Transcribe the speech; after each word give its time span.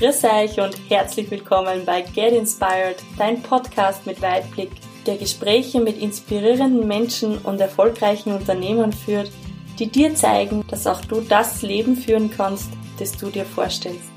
Grüß 0.00 0.24
euch 0.24 0.58
und 0.58 0.74
herzlich 0.88 1.30
willkommen 1.30 1.84
bei 1.84 2.00
Get 2.00 2.32
Inspired, 2.32 2.96
dein 3.18 3.42
Podcast 3.42 4.06
mit 4.06 4.22
Weitblick, 4.22 4.70
der 5.04 5.18
Gespräche 5.18 5.78
mit 5.78 5.98
inspirierenden 6.00 6.88
Menschen 6.88 7.36
und 7.36 7.60
erfolgreichen 7.60 8.32
Unternehmern 8.32 8.94
führt, 8.94 9.30
die 9.78 9.88
dir 9.88 10.14
zeigen, 10.14 10.64
dass 10.68 10.86
auch 10.86 11.02
du 11.02 11.20
das 11.20 11.60
Leben 11.60 11.96
führen 11.96 12.30
kannst, 12.34 12.70
das 12.98 13.12
du 13.12 13.28
dir 13.28 13.44
vorstellst. 13.44 14.08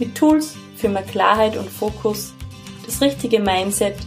Mit 0.00 0.16
Tools 0.16 0.56
für 0.74 0.88
mehr 0.88 1.04
Klarheit 1.04 1.56
und 1.56 1.70
Fokus, 1.70 2.34
das 2.84 3.00
richtige 3.00 3.38
Mindset 3.38 3.98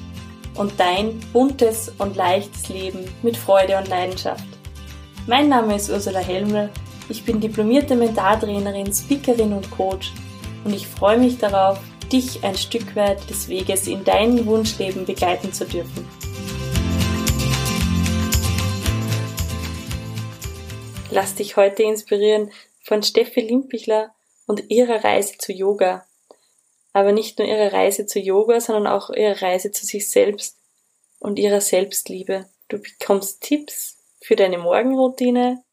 und 0.55 0.77
dein 0.77 1.18
buntes 1.31 1.93
und 1.97 2.18
leichtes 2.18 2.68
Leben 2.68 3.05
mit 3.21 3.38
Freude 3.38 3.77
und 3.77 3.88
Leidenschaft. 3.88 4.43
Mein 5.27 5.47
Name 5.47 5.77
ist 5.77 5.89
Ursula 5.89 6.20
Helmel, 6.20 6.70
ich 7.07 7.23
bin 7.23 7.39
diplomierte 7.39 7.95
Mentaltrainerin, 7.95 8.93
Speakerin 8.93 9.54
und 9.54 9.71
Coach 9.71 10.11
und 10.63 10.73
ich 10.73 10.87
freue 10.87 11.18
mich 11.18 11.37
darauf, 11.37 11.79
dich 12.11 12.43
ein 12.43 12.57
Stück 12.57 12.95
weit 12.95 13.29
des 13.29 13.47
Weges 13.49 13.87
in 13.87 14.04
dein 14.04 14.45
Wunschleben 14.45 15.05
begleiten 15.05 15.54
zu 15.54 15.65
dürfen. 15.65 16.07
Lass 21.11 21.35
dich 21.35 21.55
heute 21.55 21.83
inspirieren 21.83 22.51
von 22.83 23.04
Steffi 23.04 23.41
Limpichler 23.41 24.13
und 24.47 24.69
ihrer 24.69 25.04
Reise 25.04 25.37
zu 25.37 25.54
Yoga. 25.54 26.05
Aber 26.93 27.11
nicht 27.11 27.39
nur 27.39 27.47
ihre 27.47 27.71
Reise 27.71 28.05
zu 28.05 28.19
Yoga, 28.19 28.60
sondern 28.60 28.87
auch 28.87 29.10
ihre 29.10 29.41
Reise 29.41 29.71
zu 29.71 29.85
sich 29.85 30.10
selbst 30.10 30.57
und 31.19 31.37
ihrer 31.37 31.61
Selbstliebe. 31.61 32.45
Du 32.67 32.80
bekommst 32.80 33.41
Tipps 33.41 33.97
für 34.21 34.35
deine 34.35 34.57
Morgenroutine, 34.57 35.63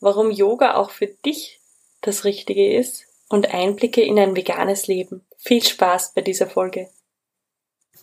warum 0.00 0.30
Yoga 0.30 0.76
auch 0.76 0.90
für 0.90 1.06
dich 1.06 1.60
das 2.00 2.24
Richtige 2.24 2.76
ist 2.76 3.09
und 3.30 3.54
Einblicke 3.54 4.02
in 4.02 4.18
ein 4.18 4.36
veganes 4.36 4.88
Leben. 4.88 5.24
Viel 5.38 5.62
Spaß 5.62 6.12
bei 6.14 6.20
dieser 6.20 6.48
Folge. 6.48 6.90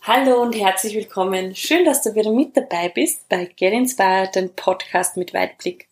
Hallo 0.02 0.42
und 0.42 0.54
herzlich 0.54 0.96
willkommen. 0.96 1.54
Schön, 1.54 1.84
dass 1.84 2.02
du 2.02 2.16
wieder 2.16 2.32
mit 2.32 2.56
dabei 2.56 2.90
bist 2.90 3.28
bei 3.28 3.46
Get 3.46 3.74
Inspired, 3.74 4.34
dem 4.36 4.50
Podcast 4.56 5.18
mit 5.18 5.34
Weitblick. 5.34 5.90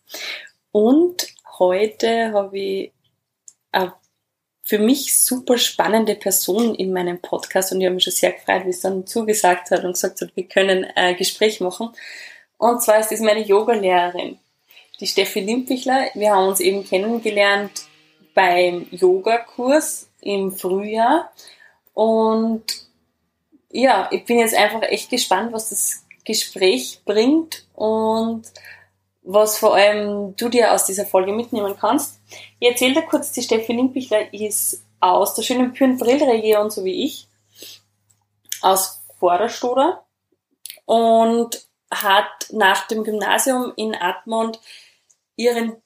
Und 0.72 1.28
heute 1.58 2.32
habe 2.32 2.58
ich 2.58 2.92
eine 3.72 3.92
für 4.62 4.78
mich 4.80 5.16
super 5.16 5.58
spannende 5.58 6.16
Person 6.16 6.74
in 6.74 6.92
meinem 6.92 7.20
Podcast 7.20 7.70
und 7.70 7.80
ich 7.80 7.86
habe 7.86 7.94
mich 7.94 8.04
schon 8.04 8.12
sehr 8.12 8.32
gefreut, 8.32 8.64
wie 8.64 8.70
es 8.70 8.80
dann 8.80 9.06
zugesagt 9.06 9.70
hat 9.70 9.84
und 9.84 9.92
gesagt 9.92 10.20
hat, 10.20 10.34
wir 10.34 10.48
können 10.48 10.84
ein 10.96 11.16
Gespräch 11.16 11.60
machen. 11.60 11.90
Und 12.58 12.82
zwar 12.82 12.98
ist 12.98 13.12
es 13.12 13.20
meine 13.20 13.46
Yogalehrerin, 13.46 14.38
die 14.98 15.06
Steffi 15.06 15.40
Limpichler. 15.40 16.06
Wir 16.14 16.32
haben 16.32 16.48
uns 16.48 16.58
eben 16.58 16.84
kennengelernt 16.84 17.86
beim 18.36 18.86
Yogakurs 18.90 20.10
im 20.20 20.52
Frühjahr. 20.52 21.32
Und 21.94 22.64
ja, 23.70 24.10
ich 24.12 24.26
bin 24.26 24.38
jetzt 24.38 24.54
einfach 24.54 24.82
echt 24.82 25.08
gespannt, 25.08 25.54
was 25.54 25.70
das 25.70 26.04
Gespräch 26.26 27.00
bringt 27.06 27.64
und 27.74 28.42
was 29.22 29.58
vor 29.58 29.74
allem 29.74 30.36
du 30.36 30.50
dir 30.50 30.72
aus 30.72 30.84
dieser 30.84 31.06
Folge 31.06 31.32
mitnehmen 31.32 31.76
kannst. 31.80 32.20
Ich 32.60 32.68
erzähle 32.68 32.94
dir 32.94 33.02
kurz, 33.02 33.32
die 33.32 33.42
Steffi 33.42 33.72
Limpichler 33.72 34.32
ist 34.34 34.84
aus 35.00 35.34
der 35.34 35.42
schönen 35.42 35.72
Pürnbrillregion, 35.72 36.70
so 36.70 36.84
wie 36.84 37.04
ich, 37.04 37.28
aus 38.60 39.02
Vorderstoder 39.18 40.04
und 40.84 41.66
hat 41.90 42.48
nach 42.52 42.86
dem 42.86 43.02
Gymnasium 43.02 43.72
in 43.76 43.94
Admont 43.94 44.60
ihren 45.36 45.80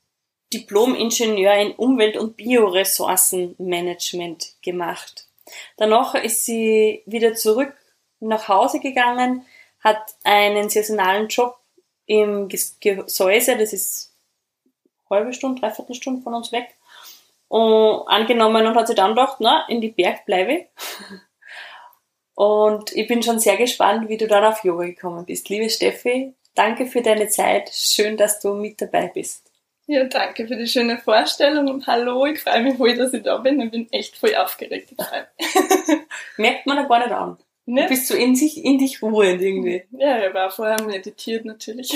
Diplom-Ingenieur 0.53 1.55
in 1.55 1.73
Umwelt- 1.73 2.17
und 2.17 2.37
Bioressourcenmanagement 2.37 4.55
gemacht. 4.63 5.27
Danach 5.77 6.15
ist 6.15 6.45
sie 6.45 7.03
wieder 7.07 7.35
zurück 7.35 7.75
nach 8.21 8.49
Hause 8.49 8.81
gegangen, 8.81 9.47
hat 9.81 10.15
einen 10.25 10.69
saisonalen 10.69 11.29
Job 11.29 11.57
im 12.07 12.49
Gesäuse, 12.49 13.57
das 13.57 13.73
ist 13.73 14.13
halbe 15.09 15.33
Stunde, 15.33 15.61
dreiviertel 15.61 15.95
Stunde 15.95 16.23
von 16.23 16.35
uns 16.35 16.53
weg, 16.53 16.75
und 17.49 18.07
angenommen 18.07 18.67
und 18.67 18.75
hat 18.75 18.87
sich 18.87 18.97
dann 18.97 19.11
gedacht, 19.11 19.37
na, 19.41 19.67
in 19.69 19.81
die 19.81 19.91
Berg 19.91 20.27
bleibe 20.27 20.67
Und 22.35 22.97
ich 22.97 23.07
bin 23.07 23.23
schon 23.23 23.39
sehr 23.39 23.59
gespannt, 23.59 24.09
wie 24.09 24.17
du 24.17 24.27
dann 24.27 24.45
auf 24.45 24.65
Yoga 24.65 24.87
gekommen 24.87 25.27
bist. 25.27 25.51
Liebe 25.51 25.69
Steffi, 25.69 26.33
danke 26.55 26.87
für 26.87 27.03
deine 27.03 27.29
Zeit. 27.29 27.69
Schön, 27.71 28.17
dass 28.17 28.41
du 28.41 28.55
mit 28.55 28.81
dabei 28.81 29.09
bist. 29.09 29.50
Ja, 29.91 30.05
danke 30.05 30.47
für 30.47 30.55
die 30.55 30.69
schöne 30.69 30.99
Vorstellung 30.99 31.67
und 31.67 31.89
hallo, 31.89 32.25
ich 32.25 32.39
freue 32.39 32.63
mich 32.63 32.77
voll, 32.77 32.95
dass 32.95 33.13
ich 33.13 33.25
da 33.25 33.39
bin. 33.39 33.61
Ich 33.61 33.73
bin 33.73 33.89
echt 33.91 34.17
voll 34.17 34.37
aufgeregt. 34.37 34.95
Merkt 36.37 36.65
man 36.65 36.77
da 36.77 36.85
gar 36.85 37.01
nicht 37.01 37.11
an. 37.11 37.39
Ne? 37.67 37.83
Du 37.83 37.89
bist 37.89 38.07
so 38.07 38.15
in, 38.15 38.37
sich, 38.37 38.65
in 38.65 38.79
dich 38.79 39.03
ruhend 39.03 39.43
irgendwie. 39.43 39.83
Ja, 39.91 40.25
ich 40.25 40.33
war 40.33 40.49
vorher 40.49 40.81
meditiert 40.83 41.45
natürlich. 41.45 41.89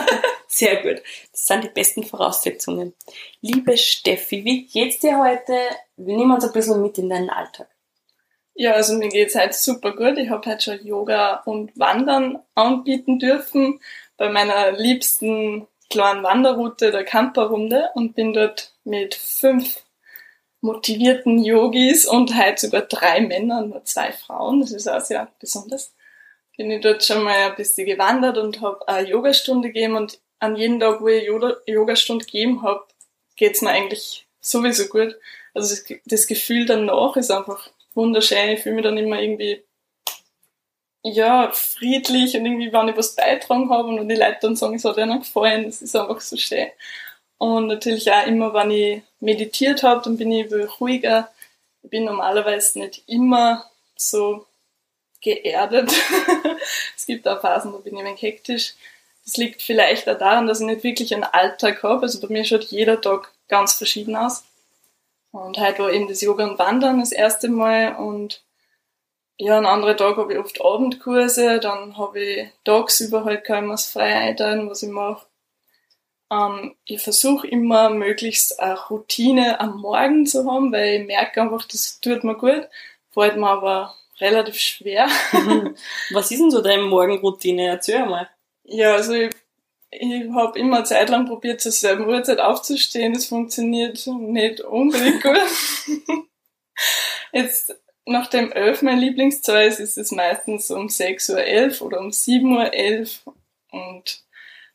Sehr 0.46 0.82
gut. 0.82 1.02
Das 1.32 1.46
sind 1.46 1.64
die 1.64 1.68
besten 1.70 2.04
Voraussetzungen. 2.04 2.94
Liebe 3.40 3.76
Steffi, 3.76 4.44
wie 4.44 4.66
geht's 4.66 5.00
dir 5.00 5.18
heute? 5.18 5.58
Wir 5.96 6.16
nehmen 6.16 6.30
uns 6.30 6.44
ein 6.44 6.52
bisschen 6.52 6.80
mit 6.80 6.96
in 6.98 7.10
deinen 7.10 7.28
Alltag. 7.28 7.66
Ja, 8.54 8.74
also 8.74 8.94
mir 8.94 9.08
geht's 9.08 9.34
heute 9.34 9.54
super 9.54 9.96
gut. 9.96 10.16
Ich 10.16 10.30
habe 10.30 10.48
heute 10.48 10.62
schon 10.62 10.86
Yoga 10.86 11.42
und 11.44 11.76
Wandern 11.76 12.38
anbieten 12.54 13.18
dürfen 13.18 13.80
bei 14.16 14.28
meiner 14.28 14.70
liebsten 14.70 15.66
kleinen 15.92 16.22
Wanderroute 16.22 16.90
der 16.90 17.04
Camperrunde 17.04 17.90
und 17.94 18.14
bin 18.14 18.32
dort 18.32 18.72
mit 18.82 19.14
fünf 19.14 19.82
motivierten 20.62 21.38
Yogis 21.38 22.06
und 22.06 22.34
heute 22.34 22.62
sogar 22.62 22.82
drei 22.82 23.20
Männern, 23.20 23.68
nur 23.68 23.84
zwei 23.84 24.10
Frauen. 24.10 24.60
Das 24.60 24.72
ist 24.72 24.88
auch 24.88 25.00
sehr 25.00 25.28
besonders. 25.38 25.94
Bin 26.56 26.70
ich 26.70 26.80
dort 26.80 27.04
schon 27.04 27.22
mal 27.22 27.50
ein 27.50 27.56
bisschen 27.56 27.86
gewandert 27.86 28.38
und 28.38 28.62
habe 28.62 28.88
eine 28.88 29.08
Yogastunde 29.08 29.68
gegeben 29.68 29.96
und 29.96 30.18
an 30.38 30.56
jedem 30.56 30.80
Tag, 30.80 31.02
wo 31.02 31.08
ich 31.08 31.28
Yogastunde 31.66 32.24
gegeben 32.24 32.62
habe, 32.62 32.84
geht's 33.36 33.60
mir 33.60 33.70
eigentlich 33.70 34.26
sowieso 34.40 34.86
gut. 34.86 35.16
Also 35.52 35.76
das 36.06 36.26
Gefühl 36.26 36.64
danach 36.64 37.16
ist 37.16 37.30
einfach 37.30 37.68
wunderschön. 37.94 38.50
Ich 38.50 38.60
fühle 38.60 38.76
mich 38.76 38.84
dann 38.84 38.96
immer 38.96 39.20
irgendwie 39.20 39.62
ja, 41.04 41.50
friedlich 41.52 42.36
und 42.36 42.46
irgendwie, 42.46 42.72
wenn 42.72 42.88
ich 42.88 42.96
was 42.96 43.14
beitragen 43.14 43.70
habe 43.70 43.88
und 43.88 44.08
die 44.08 44.14
Leute 44.14 44.38
dann 44.42 44.56
sagen, 44.56 44.76
es 44.76 44.84
hat 44.84 44.98
ihnen 44.98 45.20
gefallen, 45.20 45.64
das 45.64 45.82
ist 45.82 45.96
einfach 45.96 46.20
so 46.20 46.36
schön. 46.36 46.68
Und 47.38 47.66
natürlich 47.66 48.10
auch 48.12 48.26
immer, 48.26 48.54
wenn 48.54 48.70
ich 48.70 49.02
meditiert 49.18 49.82
habe, 49.82 50.00
dann 50.04 50.16
bin 50.16 50.30
ich 50.30 50.52
ruhiger. 50.80 51.28
Ich 51.82 51.90
bin 51.90 52.04
normalerweise 52.04 52.78
nicht 52.78 53.02
immer 53.08 53.68
so 53.96 54.46
geerdet. 55.20 55.92
es 56.96 57.06
gibt 57.06 57.26
auch 57.26 57.40
Phasen, 57.40 57.72
da 57.72 57.78
bin 57.78 57.96
ich 57.96 58.04
ein 58.04 58.16
hektisch. 58.16 58.74
Das 59.24 59.36
liegt 59.36 59.62
vielleicht 59.62 60.08
auch 60.08 60.18
daran, 60.18 60.46
dass 60.46 60.60
ich 60.60 60.66
nicht 60.66 60.84
wirklich 60.84 61.14
einen 61.14 61.24
Alltag 61.24 61.82
habe. 61.82 62.02
Also 62.02 62.20
bei 62.20 62.28
mir 62.28 62.44
schaut 62.44 62.64
jeder 62.64 63.00
Tag 63.00 63.32
ganz 63.48 63.74
verschieden 63.74 64.14
aus. 64.14 64.44
Und 65.32 65.58
heute 65.58 65.82
war 65.82 65.92
eben 65.92 66.08
das 66.08 66.20
Yoga 66.20 66.44
und 66.44 66.58
Wandern 66.58 67.00
das 67.00 67.10
erste 67.10 67.48
Mal 67.48 67.96
und 67.96 68.42
ja, 69.38 69.58
an 69.58 69.66
anderen 69.66 69.96
Tag 69.96 70.16
habe 70.16 70.34
ich 70.34 70.38
oft 70.38 70.60
Abendkurse, 70.60 71.58
dann 71.60 71.96
habe 71.96 72.20
ich 72.20 72.48
tagsüber 72.64 73.24
halt 73.24 73.44
kaum 73.44 73.70
was 73.70 73.86
frei 73.86 74.14
einteilen, 74.14 74.68
was 74.70 74.82
ich 74.82 74.90
mache. 74.90 75.26
Ähm, 76.30 76.74
ich 76.84 77.02
versuche 77.02 77.46
immer 77.46 77.90
möglichst 77.90 78.60
eine 78.60 78.78
Routine 78.88 79.60
am 79.60 79.80
Morgen 79.80 80.26
zu 80.26 80.50
haben, 80.50 80.72
weil 80.72 81.00
ich 81.00 81.06
merke 81.06 81.42
einfach, 81.42 81.64
das 81.66 82.00
tut 82.00 82.24
mir 82.24 82.36
gut, 82.36 82.68
fällt 83.10 83.36
mir 83.36 83.48
aber 83.48 83.94
relativ 84.20 84.58
schwer. 84.58 85.08
was 86.12 86.30
ist 86.30 86.40
denn 86.40 86.50
so 86.50 86.62
deine 86.62 86.82
Morgenroutine? 86.84 87.66
Erzähl 87.68 88.06
mal. 88.06 88.28
Ja, 88.64 88.94
also 88.94 89.12
ich, 89.12 89.30
ich 89.90 90.30
habe 90.32 90.58
immer 90.58 90.84
Zeit 90.84 91.10
lang 91.10 91.26
probiert, 91.26 91.60
zur 91.60 91.72
selben 91.72 92.06
Uhrzeit 92.06 92.38
aufzustehen. 92.38 93.12
Das 93.12 93.26
funktioniert 93.26 94.06
nicht 94.06 94.60
unbedingt 94.60 95.22
gut. 95.22 95.36
Jetzt 97.32 97.74
nach 98.06 98.28
dem 98.28 98.52
11 98.52 98.82
mein 98.82 98.98
Lieblingszeug 98.98 99.78
ist 99.78 99.98
es 99.98 100.10
meistens 100.10 100.70
um 100.70 100.88
6.11 100.88 101.80
Uhr 101.80 101.86
oder 101.86 102.00
um 102.00 102.08
7.11 102.08 103.26
Uhr. 103.26 103.34
Und 103.70 104.22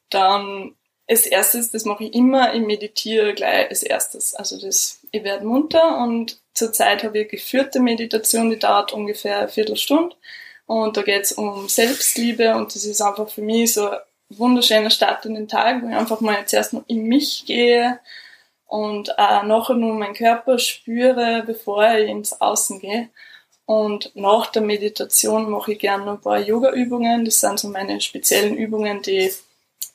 dann 0.09 0.75
als 1.09 1.25
erstes, 1.25 1.71
das 1.71 1.85
mache 1.85 2.05
ich 2.05 2.13
immer, 2.13 2.53
ich 2.53 2.61
meditiere 2.61 3.33
gleich 3.33 3.69
als 3.69 3.83
erstes. 3.83 4.33
Also 4.35 4.59
das, 4.59 4.99
ich 5.11 5.23
werde 5.23 5.45
munter 5.45 5.99
und 5.99 6.39
zurzeit 6.53 7.03
habe 7.03 7.19
ich 7.19 7.29
geführte 7.29 7.79
Meditation, 7.79 8.49
die 8.49 8.59
dauert 8.59 8.93
ungefähr 8.93 9.39
eine 9.39 9.47
Viertelstunde. 9.47 10.15
Und 10.65 10.97
da 10.97 11.01
geht 11.01 11.23
es 11.23 11.31
um 11.31 11.69
Selbstliebe 11.69 12.55
und 12.55 12.75
das 12.75 12.83
ist 12.83 13.01
einfach 13.01 13.29
für 13.29 13.41
mich 13.41 13.73
so 13.73 13.89
ein 13.89 13.99
wunderschöner 14.29 14.89
Start 14.89 15.25
in 15.25 15.35
den 15.35 15.47
Tag, 15.47 15.81
wo 15.81 15.87
ich 15.87 15.95
einfach 15.95 16.19
mal 16.19 16.45
zuerst 16.45 16.73
noch 16.73 16.83
in 16.87 17.03
mich 17.03 17.45
gehe, 17.45 17.99
und 18.67 19.17
auch 19.17 19.43
nachher 19.43 19.75
nur 19.75 19.95
meinen 19.95 20.13
Körper 20.13 20.59
spüre, 20.59 21.43
bevor 21.45 21.89
ich 21.95 22.09
ins 22.09 22.39
Außen 22.39 22.79
gehe. 22.79 23.09
Und 23.65 24.11
nach 24.15 24.47
der 24.47 24.61
Meditation 24.61 25.49
mache 25.49 25.73
ich 25.73 25.79
gerne 25.79 26.05
noch 26.05 26.13
ein 26.13 26.21
paar 26.21 26.39
Yoga-Übungen. 26.39 27.25
Das 27.25 27.39
sind 27.39 27.59
so 27.59 27.69
meine 27.69 27.99
speziellen 27.99 28.55
Übungen, 28.55 29.01
die 29.01 29.31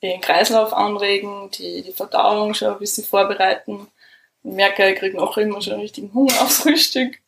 den 0.02 0.20
Kreislauf 0.20 0.72
anregen, 0.72 1.50
die 1.52 1.82
die 1.82 1.92
Verdauung 1.92 2.54
schon 2.54 2.72
ein 2.72 2.78
bisschen 2.78 3.04
vorbereiten. 3.04 3.88
Ich 4.42 4.52
merke, 4.52 4.90
ich 4.90 4.98
kriege 4.98 5.16
nachher 5.16 5.42
immer 5.42 5.62
schon 5.62 5.80
richtigen 5.80 6.12
Hunger 6.12 6.32
aufs 6.42 6.62
Frühstück. 6.62 7.19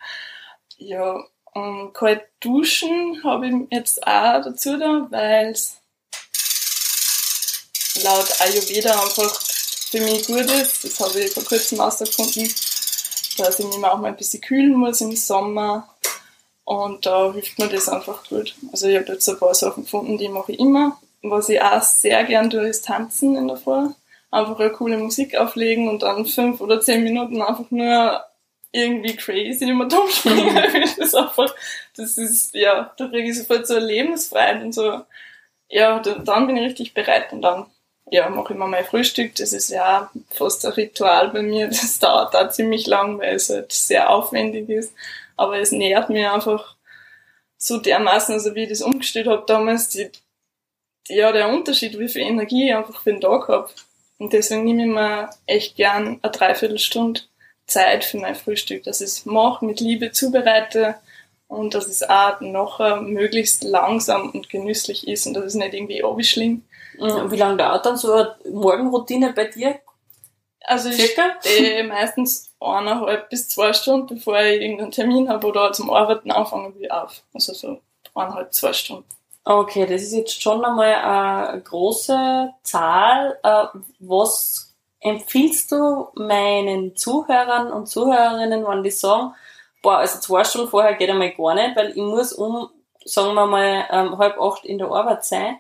Ja, 0.77 1.25
und 1.53 1.93
kalt 1.95 2.25
duschen 2.41 3.23
habe 3.23 3.49
ich 3.49 3.55
jetzt 3.71 4.05
auch 4.07 4.43
dazu 4.43 4.77
da, 4.77 5.07
weil 5.11 5.51
es 5.51 5.81
laut 8.03 8.41
Ayurveda 8.41 9.01
einfach 9.01 9.54
für 9.95 10.01
mich 10.01 10.27
gut 10.27 10.51
ist. 10.51 10.85
Das 10.85 10.99
habe 11.01 11.21
ich 11.21 11.31
vor 11.31 11.45
kurzem 11.45 11.79
herausgefunden, 11.79 12.53
dass 13.39 13.59
ich 13.61 13.67
mich 13.67 13.85
auch 13.85 13.99
mal 13.99 14.09
ein 14.09 14.17
bisschen 14.17 14.41
kühlen 14.41 14.75
muss 14.75 15.01
im 15.01 15.15
Sommer. 15.15 15.89
Und 16.65 17.07
da 17.07 17.33
hilft 17.33 17.59
mir 17.59 17.69
das 17.69 17.89
einfach 17.89 18.29
gut. 18.29 18.57
Also 18.73 18.89
ich 18.89 18.97
habe 18.97 19.13
jetzt 19.13 19.29
ein 19.29 19.39
paar 19.39 19.55
Sachen 19.55 19.85
gefunden, 19.85 20.19
die 20.19 20.29
mache 20.29 20.53
ich 20.53 20.59
immer. 20.59 20.99
Was 21.23 21.49
ich 21.49 21.63
auch 21.63 21.83
sehr 21.83 22.25
gern 22.25 22.51
tue, 22.51 22.67
ist 22.67 22.87
tanzen 22.87 23.37
in 23.37 23.47
der 23.47 23.57
Früh. 23.57 23.91
Einfach 24.31 24.59
eine 24.59 24.73
coole 24.73 24.97
Musik 24.99 25.37
auflegen 25.37 25.89
und 25.89 26.03
dann 26.03 26.27
fünf 26.27 26.61
oder 26.61 26.81
zehn 26.81 27.05
Minuten 27.05 27.41
einfach 27.41 27.71
nur 27.71 28.21
irgendwie 28.73 29.15
crazy 29.15 29.71
immer 29.71 29.87
dumm 29.87 30.09
springen. 30.11 30.55
das 30.83 30.99
ist 30.99 31.15
einfach, 31.15 31.55
das 31.97 32.19
ist, 32.19 32.55
ja, 32.55 32.93
da 32.97 33.07
kriege 33.07 33.31
ich 33.31 33.39
sofort 33.39 33.69
so 33.69 33.77
eine 33.77 33.87
Lebensfreiheit 33.87 34.63
und 34.65 34.73
so, 34.73 35.03
ja, 35.69 36.01
dann 36.01 36.47
bin 36.49 36.57
ich 36.57 36.65
richtig 36.65 36.95
bereit 36.95 37.33
und 37.33 37.43
dann, 37.43 37.67
ja, 38.11 38.29
mache 38.29 38.53
ich 38.53 38.59
mir 38.59 38.67
mein 38.67 38.85
Frühstück. 38.85 39.35
Das 39.37 39.53
ist 39.53 39.71
ja 39.71 40.11
fast 40.31 40.65
ein 40.67 40.73
Ritual 40.73 41.31
bei 41.31 41.43
mir. 41.43 41.69
Das 41.69 41.99
dauert 42.01 42.35
da 42.35 42.51
ziemlich 42.51 42.87
lang, 42.87 43.19
weil 43.19 43.35
es 43.35 43.51
halt 43.51 43.73
sehr 43.73 44.11
aufwendig 44.11 44.69
ist. 44.69 44.93
Aber 45.37 45.59
es 45.59 45.73
nährt 45.73 46.11
mir 46.11 46.33
einfach 46.33 46.77
so 47.57 47.79
dermaßen, 47.79 48.35
also 48.35 48.55
wie 48.55 48.65
ich 48.65 48.69
das 48.69 48.83
umgestellt 48.83 49.27
habe 49.27 49.45
damals, 49.47 49.89
die, 49.89 50.11
ja, 51.09 51.33
der 51.33 51.49
Unterschied, 51.49 51.99
wie 51.99 52.09
viel 52.09 52.23
Energie 52.23 52.69
ich 52.69 52.75
einfach 52.75 53.03
für 53.03 53.13
den 53.13 53.21
Tag 53.21 53.49
habe. 53.49 53.71
Und 54.19 54.33
deswegen 54.33 54.65
nehme 54.65 54.83
ich 54.85 54.89
mir 54.89 55.31
echt 55.47 55.77
gern 55.77 56.19
eine 56.23 56.33
Dreiviertelstunde 56.33 57.23
Zeit 57.67 58.05
für 58.05 58.19
mein 58.19 58.35
Frühstück, 58.35 58.85
dass 58.85 59.01
ich 59.01 59.09
es 59.09 59.27
mache, 59.27 59.65
mit 59.65 59.81
Liebe 59.81 60.13
zubereite 60.13 60.97
und 61.49 61.75
dass 61.75 61.87
es 61.87 62.03
auch 62.03 62.41
nachher 62.41 63.01
möglichst 63.01 63.65
langsam 63.65 64.31
und 64.31 64.51
genüsslich 64.51 65.09
ist 65.09 65.27
und 65.27 65.35
dass 65.35 65.45
es 65.45 65.55
nicht 65.55 65.75
irgendwie 65.75 66.05
abschlingt. 66.05 66.65
Wie 66.99 67.37
lange 67.37 67.57
dauert 67.57 67.87
dann 67.87 67.97
so 67.97 68.13
eine 68.13 68.37
Morgenroutine 68.51 69.33
bei 69.33 69.47
dir? 69.47 69.81
Also 70.67 70.89
ich 70.89 71.15
stehe 71.41 71.85
meistens 71.85 72.51
eineinhalb 72.59 73.29
bis 73.29 73.49
zwei 73.49 73.73
Stunden, 73.73 74.15
bevor 74.15 74.41
ich 74.41 74.63
irgendeinen 74.63 74.91
Termin 74.91 75.29
habe 75.29 75.47
oder 75.47 75.73
zum 75.73 75.91
Arbeiten 75.91 76.31
anfangen 76.31 76.75
will, 76.79 76.91
auf. 76.91 77.23
Also 77.35 77.53
so 77.53 77.81
eineinhalb, 78.15 78.53
zwei 78.55 78.73
Stunden. 78.73 79.05
Okay, 79.45 79.85
das 79.85 80.03
ist 80.03 80.15
jetzt 80.15 80.41
schon 80.41 80.65
einmal 80.65 80.95
eine 80.95 81.61
große 81.61 82.55
Zahl. 82.63 83.39
Äh, 83.43 83.67
was 83.99 84.75
empfiehlst 85.01 85.71
du 85.71 86.09
meinen 86.15 86.97
Zuhörern 86.97 87.71
und 87.71 87.87
Zuhörerinnen, 87.87 88.67
wenn 88.67 88.83
die 88.83 88.91
sagen, 88.91 89.35
boah, 89.83 89.99
also 89.99 90.19
zwei 90.19 90.45
Stunden 90.45 90.69
vorher 90.69 90.95
geht 90.95 91.11
einmal 91.11 91.33
gar 91.33 91.55
nicht, 91.55 91.77
weil 91.77 91.91
ich 91.91 91.97
muss 91.97 92.33
um, 92.33 92.71
sagen 93.05 93.35
wir 93.35 93.47
mal, 93.47 93.85
ähm, 93.91 94.17
halb 94.17 94.41
acht 94.41 94.65
in 94.65 94.79
der 94.79 94.89
Arbeit 94.89 95.27
sein. 95.27 95.59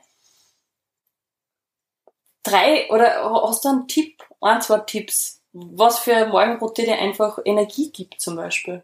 Drei, 2.45 2.89
oder 2.91 3.25
hast 3.47 3.65
du 3.65 3.71
einen 3.71 3.89
Tipp, 3.89 4.23
ein, 4.41 4.61
zwei 4.63 4.79
Tipps, 4.81 5.41
was 5.53 5.99
für 5.99 6.27
Morgenroutine 6.27 6.99
einfach 6.99 7.39
Energie 7.45 7.91
gibt 7.91 8.21
zum 8.21 8.37
Beispiel? 8.37 8.83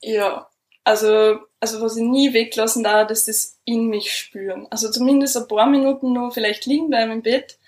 Ja, 0.00 0.48
also, 0.82 1.40
also 1.60 1.80
was 1.80 1.96
ich 1.96 2.04
nie 2.04 2.32
weglassen 2.32 2.84
darf, 2.84 3.10
ist 3.10 3.28
das 3.28 3.58
in 3.64 3.88
mich 3.88 4.12
spüren. 4.12 4.66
Also 4.70 4.90
zumindest 4.90 5.36
ein 5.36 5.48
paar 5.48 5.66
Minuten 5.66 6.12
nur 6.12 6.30
vielleicht 6.32 6.64
liegen 6.66 6.90
bleiben 6.90 7.12
im 7.12 7.22
Bett 7.22 7.58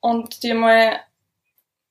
und 0.00 0.42
dir 0.42 0.54
mal 0.54 1.00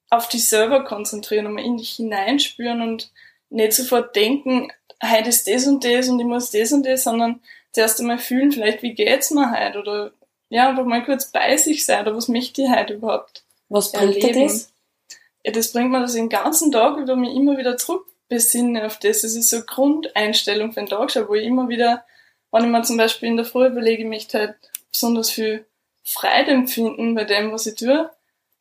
auf 0.10 0.30
dich 0.30 0.48
selber 0.48 0.84
konzentrieren 0.84 1.48
und 1.48 1.54
mal 1.54 1.66
in 1.66 1.78
dich 1.78 1.92
hineinspüren 1.92 2.82
und 2.82 3.12
nicht 3.50 3.74
sofort 3.74 4.16
denken, 4.16 4.72
heute 5.04 5.30
ist 5.30 5.48
das 5.48 5.68
und 5.68 5.84
das 5.84 6.08
und 6.08 6.20
ich 6.20 6.26
muss 6.26 6.52
das 6.52 6.72
und 6.72 6.86
das, 6.86 7.04
sondern 7.04 7.42
zuerst 7.72 8.00
einmal 8.00 8.20
fühlen, 8.20 8.52
vielleicht 8.52 8.84
wie 8.84 8.94
geht's 8.94 9.32
mir 9.32 9.52
heute 9.52 9.80
oder 9.80 10.12
ja, 10.50 10.70
einfach 10.70 10.86
mal 10.86 11.04
kurz 11.04 11.32
bei 11.32 11.58
sich 11.58 11.86
sein 11.86 12.02
oder 12.02 12.16
was 12.16 12.28
möchte 12.28 12.62
ich 12.62 12.70
heute 12.70 12.96
überhaupt 12.96 13.44
Was 13.70 13.92
bringt 13.92 14.18
erleben. 14.18 14.34
dir 14.34 14.44
das? 14.46 14.74
Ja, 15.44 15.52
das 15.52 15.72
bringt 15.74 15.92
mir 15.92 16.02
das 16.02 16.14
den 16.14 16.30
ganzen 16.30 16.72
Tag 16.72 16.98
über 16.98 17.16
mich 17.16 17.36
immer 17.36 17.58
wieder 17.58 17.78
zurück 17.78 18.06
besinne 18.30 18.86
auf 18.86 19.00
das. 19.00 19.24
Es 19.24 19.36
ist 19.36 19.50
so 19.50 19.58
eine 19.58 19.66
Grundeinstellung 19.66 20.72
für 20.72 20.80
den 20.80 20.90
Tag 20.90 21.12
schon, 21.12 21.28
wo 21.28 21.36
ich 21.36 21.46
immer 21.46 21.70
wieder, 21.70 22.04
wenn 22.52 22.64
ich 22.64 22.70
mir 22.70 22.84
zum 22.84 22.98
Beispiel 22.98 23.30
in 23.30 23.38
der 23.38 23.46
Früh 23.46 23.68
überlege, 23.68 24.04
ich 24.04 24.10
möchte 24.10 24.40
halt 24.40 24.56
besonders 24.92 25.30
viel 25.30 25.66
Freude 26.04 26.52
empfinden 26.52 27.16
bei 27.16 27.26
dem, 27.26 27.52
was 27.52 27.66
ich 27.66 27.76
tue, 27.76 28.10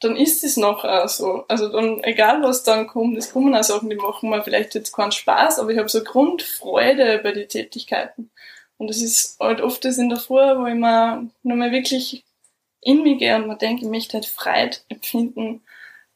dann 0.01 0.17
ist 0.17 0.45
es 0.45 0.57
noch 0.57 0.85
so. 1.09 1.45
Also 1.49 1.69
dann, 1.69 2.03
egal 2.05 2.43
was 2.43 2.65
dann 2.65 2.87
kommt, 2.87 3.17
es 3.17 3.33
kommen 3.33 3.55
auch 3.55 3.63
Sachen, 3.63 3.89
die 3.89 3.97
machen 3.97 4.31
mir 4.31 4.43
vielleicht 4.43 4.75
jetzt 4.75 4.93
keinen 4.93 5.13
Spaß, 5.13 5.59
aber 5.59 5.71
ich 5.71 5.79
habe 5.79 5.89
so 5.89 6.03
Grundfreude 6.03 7.21
bei 7.23 7.33
den 7.33 7.49
Tätigkeiten. 7.49 8.31
Und 8.83 8.89
das 8.89 9.01
ist 9.01 9.39
halt 9.39 9.61
oft 9.61 9.85
das 9.85 9.97
in 9.97 10.09
der 10.09 10.19
Früh, 10.19 10.35
wo 10.35 10.67
ich 10.67 10.75
mir 10.75 11.31
nur 11.45 11.57
mal 11.57 11.71
wirklich 11.71 12.25
in 12.81 13.05
mich 13.05 13.21
gehe 13.21 13.37
und 13.37 13.47
mir 13.47 13.57
denke, 13.57 13.85
ich 13.85 13.89
möchte 13.89 14.15
halt 14.15 14.27
Freude 14.27 14.77
empfinden, 14.89 15.63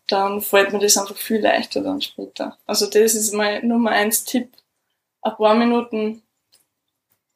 dann 0.08 0.40
fällt 0.40 0.72
mir 0.72 0.80
das 0.80 0.98
einfach 0.98 1.16
viel 1.16 1.38
leichter 1.38 1.80
dann 1.80 2.02
später. 2.02 2.58
Also 2.66 2.86
das 2.86 3.14
ist 3.14 3.32
mein 3.32 3.68
Nummer 3.68 3.90
eins 3.90 4.24
Tipp. 4.24 4.48
Ein 5.22 5.36
paar 5.36 5.54
Minuten 5.54 6.22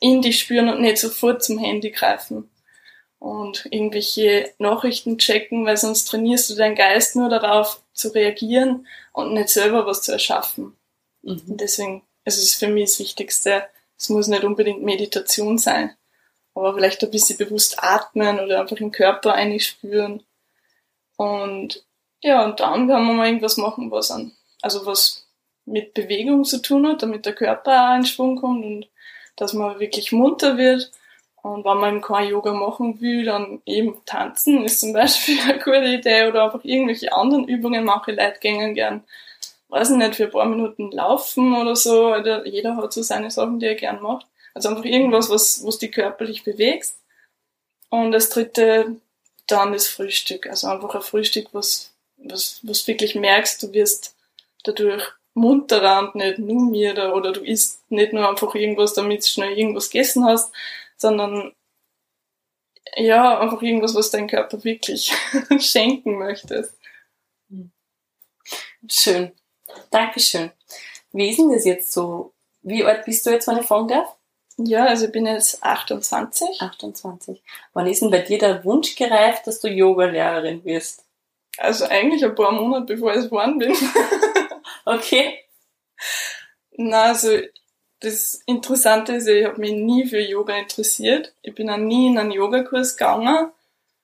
in 0.01 0.21
dich 0.21 0.41
spüren 0.41 0.69
und 0.69 0.81
nicht 0.81 0.99
sofort 0.99 1.45
zum 1.45 1.59
Handy 1.59 1.93
greifen 1.93 2.51
und 3.21 3.69
irgendwelche 3.71 4.53
Nachrichten 4.59 5.17
checken, 5.17 5.65
weil 5.65 5.77
sonst 5.77 6.07
trainierst 6.07 6.51
du 6.51 6.57
deinen 6.57 6.75
Geist 6.75 7.15
nur 7.15 7.29
darauf 7.29 7.81
zu 7.93 8.09
reagieren 8.09 8.85
und 9.13 9.33
nicht 9.33 9.51
selber 9.51 9.87
was 9.87 10.03
zu 10.03 10.11
erschaffen. 10.11 10.77
Mhm. 11.23 11.43
Und 11.47 11.61
deswegen 11.61 12.03
ist 12.25 12.39
es 12.39 12.57
für 12.57 12.67
mich 12.67 12.91
das 12.91 12.99
Wichtigste. 12.99 13.69
Es 14.01 14.09
muss 14.09 14.29
nicht 14.29 14.45
unbedingt 14.45 14.83
Meditation 14.83 15.59
sein, 15.59 15.95
aber 16.55 16.75
vielleicht 16.75 17.05
ein 17.05 17.11
bisschen 17.11 17.37
bewusst 17.37 17.83
atmen 17.83 18.41
oder 18.41 18.61
einfach 18.61 18.79
im 18.79 18.91
Körper 18.91 19.35
einspüren. 19.35 20.23
Und 21.17 21.85
ja, 22.23 22.45
und 22.45 22.61
dann 22.61 22.89
kann 22.89 23.05
man 23.05 23.17
mal 23.17 23.27
irgendwas 23.27 23.59
machen, 23.59 23.91
was 23.91 24.11
an, 24.11 24.33
also 24.63 24.87
was 24.87 25.27
mit 25.67 25.93
Bewegung 25.93 26.45
zu 26.45 26.63
tun 26.63 26.87
hat, 26.89 27.03
damit 27.03 27.27
der 27.27 27.35
Körper 27.35 27.91
auch 27.91 27.97
in 27.97 28.07
Schwung 28.07 28.37
kommt 28.41 28.65
und 28.65 28.89
dass 29.37 29.53
man 29.53 29.79
wirklich 29.79 30.13
munter 30.13 30.57
wird 30.57 30.91
und 31.43 31.65
wenn 31.65 31.79
man 31.79 32.01
kein 32.03 32.29
Yoga 32.29 32.53
machen 32.53 33.01
will, 33.01 33.25
dann 33.25 33.63
eben 33.65 33.97
tanzen 34.05 34.65
ist 34.65 34.81
zum 34.81 34.93
Beispiel 34.93 35.39
eine 35.45 35.59
gute 35.59 35.85
Idee 35.85 36.27
oder 36.27 36.45
einfach 36.45 36.65
irgendwelche 36.65 37.13
anderen 37.13 37.49
Übungen 37.49 37.85
mache 37.85 38.13
ich 38.13 38.19
Leute 38.19 38.39
gern. 38.75 39.05
Weiß 39.71 39.91
nicht, 39.91 40.17
für 40.17 40.25
ein 40.25 40.31
paar 40.31 40.47
Minuten 40.47 40.91
laufen 40.91 41.55
oder 41.55 41.77
so. 41.77 42.15
Jeder 42.45 42.77
hat 42.77 42.93
so 42.93 43.03
seine 43.03 43.31
Sachen, 43.31 43.61
die 43.61 43.67
er 43.67 43.77
gern 43.77 44.03
macht. 44.03 44.27
Also 44.53 44.69
einfach 44.69 44.85
irgendwas, 44.85 45.31
was, 45.31 45.65
was 45.65 45.79
die 45.79 45.91
körperlich 45.91 46.43
bewegst. 46.43 46.99
Und 47.89 48.13
das 48.13 48.29
dritte, 48.29 48.97
dann 49.47 49.73
das 49.73 49.87
Frühstück. 49.87 50.47
Also 50.49 50.69
einfach 50.69 50.95
ein 50.95 51.03
Frühstück, 51.03 51.49
was, 51.53 51.95
was, 52.17 52.61
was 52.63 52.87
wirklich 52.87 53.15
merkst, 53.15 53.63
du 53.63 53.73
wirst 53.73 54.17
dadurch 54.65 55.05
munterer 55.35 56.01
und 56.01 56.17
nicht 56.17 56.39
nur 56.39 56.69
mir 56.69 57.15
oder 57.15 57.33
du 57.33 57.41
isst 57.41 57.89
nicht 57.91 58.13
nur 58.13 58.29
einfach 58.29 58.55
irgendwas, 58.55 58.95
damit 58.95 59.23
du 59.23 59.29
schnell 59.29 59.57
irgendwas 59.57 59.91
gegessen 59.91 60.25
hast, 60.25 60.53
sondern 60.97 61.53
ja, 62.97 63.39
einfach 63.39 63.63
irgendwas, 63.63 63.95
was 63.95 64.11
dein 64.11 64.27
Körper 64.27 64.65
wirklich 64.65 65.13
schenken 65.61 66.19
möchtest. 66.19 66.75
Schön. 68.89 69.33
Dankeschön. 69.91 70.51
Wie 71.13 71.31
ist 71.31 71.39
denn 71.39 71.53
das 71.53 71.65
jetzt 71.65 71.93
so? 71.93 72.33
Wie 72.63 72.85
alt 72.85 73.05
bist 73.05 73.27
du 73.27 73.31
jetzt, 73.31 73.49
wenn 73.49 73.59
ich 73.59 73.67
fragen 73.67 73.89
darf? 73.89 74.17
Ja, 74.59 74.85
also 74.87 75.07
ich 75.07 75.13
bin 75.13 75.27
jetzt 75.27 75.63
28. 75.63 76.61
28. 76.61 77.43
Wann 77.73 77.87
ist 77.87 78.03
denn 78.03 78.11
bei 78.11 78.21
dir 78.21 78.39
der 78.39 78.65
Wunsch 78.65 78.95
gereift, 78.95 79.47
dass 79.47 79.61
du 79.61 79.69
Yoga-Lehrerin 79.69 80.65
wirst? 80.65 81.05
Also 81.57 81.87
eigentlich 81.87 82.25
ein 82.25 82.35
paar 82.35 82.53
Monate 82.53 82.95
bevor 82.95 83.15
ich 83.15 83.25
geworden 83.25 83.59
bin. 83.59 83.75
okay. 84.85 85.39
Na, 86.73 87.05
also 87.05 87.39
das 88.01 88.41
Interessante 88.47 89.15
ist, 89.15 89.29
ich 89.29 89.45
habe 89.45 89.61
mich 89.61 89.73
nie 89.73 90.07
für 90.07 90.21
Yoga 90.21 90.57
interessiert. 90.57 91.35
Ich 91.43 91.55
bin 91.55 91.71
auch 91.71 91.77
nie 91.77 92.09
in 92.09 92.19
einen 92.19 92.31
Yogakurs 92.31 92.97
gegangen, 92.97 93.51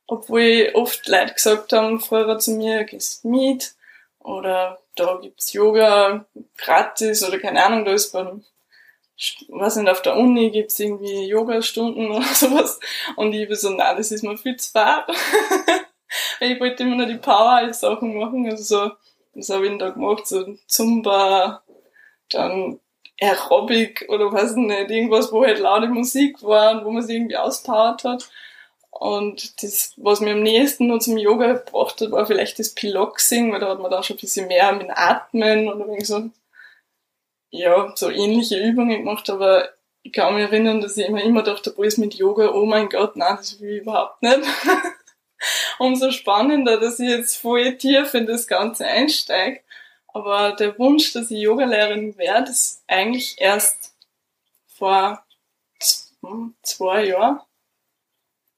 obwohl 0.06 0.70
oft 0.75 1.06
Leute 1.08 1.35
gesagt 1.35 1.73
haben 1.73 2.00
früher 2.00 2.38
zu 2.38 2.52
mir, 2.52 2.85
gehst 2.85 3.25
mit 3.25 3.75
oder 4.20 4.78
da 4.96 5.18
gibt's 5.22 5.52
Yoga 5.52 6.26
gratis 6.56 7.26
oder 7.26 7.38
keine 7.38 7.64
Ahnung, 7.64 7.84
da 7.84 7.92
ist 7.92 8.12
beim 8.12 8.44
was 9.48 9.76
nicht, 9.76 9.88
auf 9.88 10.02
der 10.02 10.16
Uni 10.16 10.50
gibt's 10.50 10.78
irgendwie 10.78 11.26
Yoga-Stunden 11.26 12.10
oder 12.10 12.26
sowas. 12.34 12.78
Und 13.16 13.32
ich 13.32 13.48
war 13.48 13.56
so, 13.56 13.70
nein, 13.70 13.96
das 13.96 14.10
ist 14.10 14.22
mir 14.22 14.36
viel 14.36 14.56
zu 14.56 14.72
fad. 14.72 15.08
ich 16.40 16.60
wollte 16.60 16.82
immer 16.82 16.96
nur 16.96 17.06
die 17.06 17.16
Power-Sachen 17.16 18.18
machen, 18.18 18.48
also 18.50 18.62
so, 18.62 18.92
das 19.34 19.50
habe 19.50 19.66
ich 19.66 19.78
Tag 19.78 19.94
gemacht, 19.94 20.26
so 20.26 20.56
Zumba, 20.66 21.62
dann 22.30 22.80
Aerobic 23.20 24.06
oder 24.08 24.32
was 24.32 24.54
nicht, 24.56 24.90
irgendwas, 24.90 25.32
wo 25.32 25.44
halt 25.44 25.58
laute 25.58 25.88
Musik 25.88 26.42
war 26.42 26.72
und 26.72 26.84
wo 26.84 26.90
man 26.90 27.02
sich 27.02 27.16
irgendwie 27.16 27.36
auspowert 27.36 28.04
hat. 28.04 28.28
Und 28.98 29.62
das, 29.62 29.92
was 29.96 30.20
mir 30.20 30.32
am 30.32 30.42
nächsten 30.42 30.86
nur 30.86 31.00
zum 31.00 31.18
Yoga 31.18 31.52
gebracht 31.52 32.00
hat, 32.00 32.10
war 32.12 32.26
vielleicht 32.26 32.58
das 32.58 32.74
Piloxing, 32.74 33.52
weil 33.52 33.60
da 33.60 33.68
hat 33.68 33.78
man 33.78 33.90
dann 33.90 34.02
schon 34.02 34.16
ein 34.16 34.20
bisschen 34.20 34.48
mehr 34.48 34.72
mit 34.72 34.88
Atmen 34.90 35.68
und 35.68 35.80
irgendwie 35.80 36.04
so, 36.04 36.30
ja, 37.50 37.92
so 37.94 38.10
ähnliche 38.10 38.58
Übungen 38.58 38.98
gemacht, 38.98 39.28
aber 39.28 39.68
ich 40.02 40.12
kann 40.12 40.34
mich 40.34 40.44
erinnern, 40.44 40.80
dass 40.80 40.96
ich 40.96 41.06
immer, 41.06 41.22
immer 41.22 41.42
dachte, 41.42 41.72
boah, 41.72 41.84
ist 41.84 41.98
mit 41.98 42.14
Yoga, 42.14 42.52
oh 42.52 42.64
mein 42.64 42.88
Gott, 42.88 43.16
nein, 43.16 43.36
das 43.36 43.60
will 43.60 43.76
ich 43.76 43.82
überhaupt 43.82 44.22
nicht. 44.22 44.40
Umso 45.78 46.10
spannender, 46.10 46.80
dass 46.80 46.98
ich 46.98 47.10
jetzt 47.10 47.36
voll 47.36 47.76
tief 47.76 48.14
in 48.14 48.26
das 48.26 48.46
Ganze 48.46 48.86
einsteige. 48.86 49.60
Aber 50.08 50.52
der 50.52 50.78
Wunsch, 50.78 51.12
dass 51.12 51.30
ich 51.30 51.40
Yogalehrerin 51.40 52.16
werde, 52.16 52.50
ist 52.50 52.82
eigentlich 52.86 53.36
erst 53.38 53.94
vor 54.66 55.22
zwei 56.62 57.04
Jahren 57.06 57.40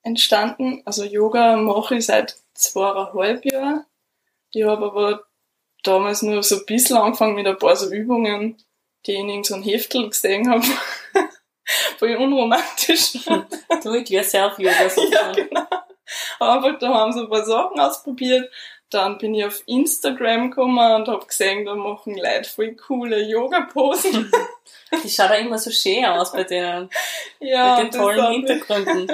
entstanden. 0.08 0.82
Also 0.84 1.04
Yoga 1.04 1.56
mache 1.56 1.96
ich 1.96 2.06
seit 2.06 2.36
zweieinhalb 2.54 3.44
Jahren. 3.44 3.84
Ich 4.52 4.64
habe 4.64 4.86
aber 4.86 5.24
damals 5.82 6.22
nur 6.22 6.42
so 6.42 6.56
ein 6.56 6.66
bisschen 6.66 6.96
angefangen 6.96 7.34
mit 7.34 7.46
ein 7.46 7.58
paar 7.58 7.76
so 7.76 7.90
Übungen, 7.90 8.56
die 9.06 9.12
ich 9.12 9.18
in 9.18 9.28
irgendeinem 9.28 9.62
Heftel 9.62 10.08
gesehen 10.08 10.50
habe. 10.50 10.64
Voll 11.98 12.16
unromantisch. 12.16 13.12
Do 13.82 13.94
it 13.94 14.10
yourself 14.10 14.58
Yoga. 14.58 14.72
ja, 15.12 15.32
genau. 15.32 15.66
Einfach 16.40 16.78
da 16.78 16.88
haben 16.88 17.12
so 17.12 17.22
ein 17.22 17.30
paar 17.30 17.44
Sachen 17.44 17.78
ausprobiert. 17.78 18.50
Dann 18.90 19.18
bin 19.18 19.34
ich 19.34 19.44
auf 19.44 19.62
Instagram 19.66 20.50
gekommen 20.50 20.78
und 20.78 21.08
habe 21.08 21.26
gesehen, 21.26 21.66
da 21.66 21.74
machen 21.74 22.16
Leute 22.16 22.48
voll 22.48 22.74
coole 22.74 23.20
Yoga-Posen. 23.20 24.32
Die 25.04 25.10
schaut 25.10 25.30
auch 25.30 25.38
immer 25.38 25.58
so 25.58 25.70
schön 25.70 26.06
aus 26.06 26.32
bei 26.32 26.44
denen. 26.44 26.88
Ja, 27.38 27.76
Mit 27.76 27.92
den 27.92 28.00
tollen 28.00 28.32
Hintergründen. 28.32 29.12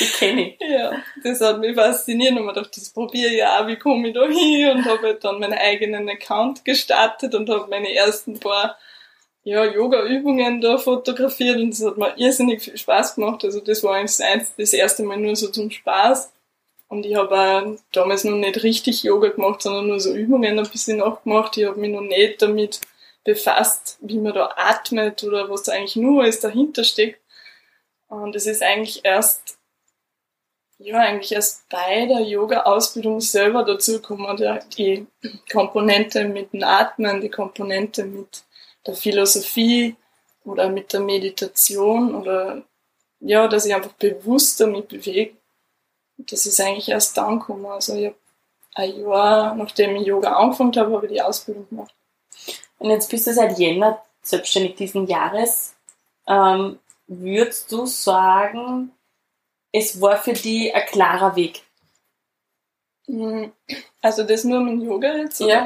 Die 0.00 0.06
kenne 0.06 0.48
ich. 0.48 0.60
Ja, 0.60 0.92
das 1.22 1.40
hat 1.40 1.60
mich 1.60 1.74
fasziniert 1.74 2.32
und 2.32 2.46
mir 2.46 2.54
gedacht, 2.54 2.76
das 2.76 2.90
probiere 2.90 3.30
ich 3.30 3.44
auch, 3.44 3.66
wie 3.66 3.76
komme 3.76 4.08
ich 4.08 4.14
da 4.14 4.26
hin 4.26 4.70
und 4.70 4.84
habe 4.86 5.02
halt 5.02 5.24
dann 5.24 5.38
meinen 5.38 5.58
eigenen 5.58 6.08
Account 6.08 6.64
gestartet 6.64 7.34
und 7.34 7.50
habe 7.50 7.68
meine 7.68 7.92
ersten 7.92 8.40
paar 8.40 8.78
ja, 9.44 9.64
Yoga-Übungen 9.64 10.60
da 10.60 10.78
fotografiert 10.78 11.58
und 11.58 11.70
das 11.70 11.84
hat 11.84 11.98
mir 11.98 12.14
irrsinnig 12.16 12.62
viel 12.62 12.76
Spaß 12.76 13.16
gemacht. 13.16 13.44
Also 13.44 13.60
das 13.60 13.82
war 13.82 13.96
eigentlich 13.96 14.18
das, 14.56 14.72
erste 14.72 15.02
Mal 15.02 15.18
nur 15.18 15.36
so 15.36 15.48
zum 15.48 15.70
Spaß. 15.70 16.32
Und 16.88 17.06
ich 17.06 17.14
habe 17.14 17.78
damals 17.92 18.24
noch 18.24 18.36
nicht 18.36 18.62
richtig 18.62 19.02
Yoga 19.02 19.28
gemacht, 19.28 19.62
sondern 19.62 19.88
nur 19.88 19.98
so 19.98 20.14
Übungen 20.14 20.58
ein 20.58 20.68
bisschen 20.68 20.98
nachgemacht. 20.98 21.56
Ich 21.56 21.64
habe 21.64 21.80
mich 21.80 21.90
noch 21.90 22.02
nicht 22.02 22.40
damit 22.42 22.80
befasst, 23.24 23.98
wie 24.00 24.18
man 24.18 24.34
da 24.34 24.52
atmet 24.56 25.24
oder 25.24 25.48
was 25.48 25.62
da 25.64 25.72
eigentlich 25.72 25.96
nur 25.96 26.22
alles 26.22 26.40
dahinter 26.40 26.84
steckt. 26.84 27.20
Und 28.08 28.36
es 28.36 28.46
ist 28.46 28.62
eigentlich 28.62 29.04
erst, 29.04 29.56
ja, 30.82 30.98
eigentlich 30.98 31.32
erst 31.32 31.68
bei 31.68 32.06
der 32.06 32.20
Yoga-Ausbildung 32.20 33.20
selber 33.20 33.62
dazu 33.62 34.00
gekommen, 34.00 34.36
die 34.76 35.06
Komponente 35.50 36.24
mit 36.24 36.52
dem 36.52 36.64
Atmen, 36.64 37.20
die 37.20 37.28
Komponente 37.28 38.04
mit 38.04 38.44
der 38.86 38.94
Philosophie 38.94 39.96
oder 40.44 40.68
mit 40.68 40.92
der 40.92 41.00
Meditation 41.00 42.14
oder 42.14 42.62
ja, 43.20 43.46
dass 43.46 43.66
ich 43.66 43.74
einfach 43.74 43.92
bewusster 43.92 44.66
mich 44.66 44.86
bewege. 44.86 45.36
Das 46.16 46.46
ist 46.46 46.60
eigentlich 46.60 46.88
erst 46.88 47.16
dann 47.16 47.38
gekommen. 47.38 47.66
Also 47.66 47.94
ich 47.94 48.06
habe 48.06 48.16
ein 48.74 49.00
Jahr, 49.00 49.54
nachdem 49.54 49.96
ich 49.96 50.06
Yoga 50.06 50.32
angefangen 50.32 50.74
habe, 50.76 50.94
habe 50.94 51.06
ich 51.06 51.12
die 51.12 51.22
Ausbildung 51.22 51.68
gemacht. 51.68 51.94
Und 52.78 52.90
jetzt 52.90 53.10
bist 53.10 53.26
du 53.28 53.32
seit 53.32 53.58
Jänner 53.58 54.02
selbstständig 54.22 54.74
diesen 54.74 55.06
Jahres. 55.06 55.74
Ähm, 56.26 56.78
würdest 57.06 57.70
du 57.70 57.86
sagen, 57.86 58.90
es 59.72 60.00
war 60.00 60.22
für 60.22 60.34
dich 60.34 60.74
ein 60.74 60.86
klarer 60.86 61.34
Weg? 61.34 61.62
Hm, 63.06 63.52
also 64.00 64.22
das 64.22 64.44
nur 64.44 64.60
mit 64.60 64.82
Yoga 64.82 65.16
jetzt? 65.16 65.40
Ja. 65.40 65.64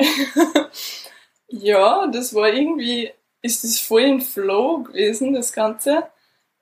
ja, 1.48 2.06
das 2.06 2.34
war 2.34 2.48
irgendwie, 2.48 3.12
ist 3.42 3.64
das 3.64 3.78
voll 3.78 4.02
im 4.02 4.20
Flow 4.20 4.78
gewesen, 4.84 5.34
das 5.34 5.52
Ganze. 5.52 6.08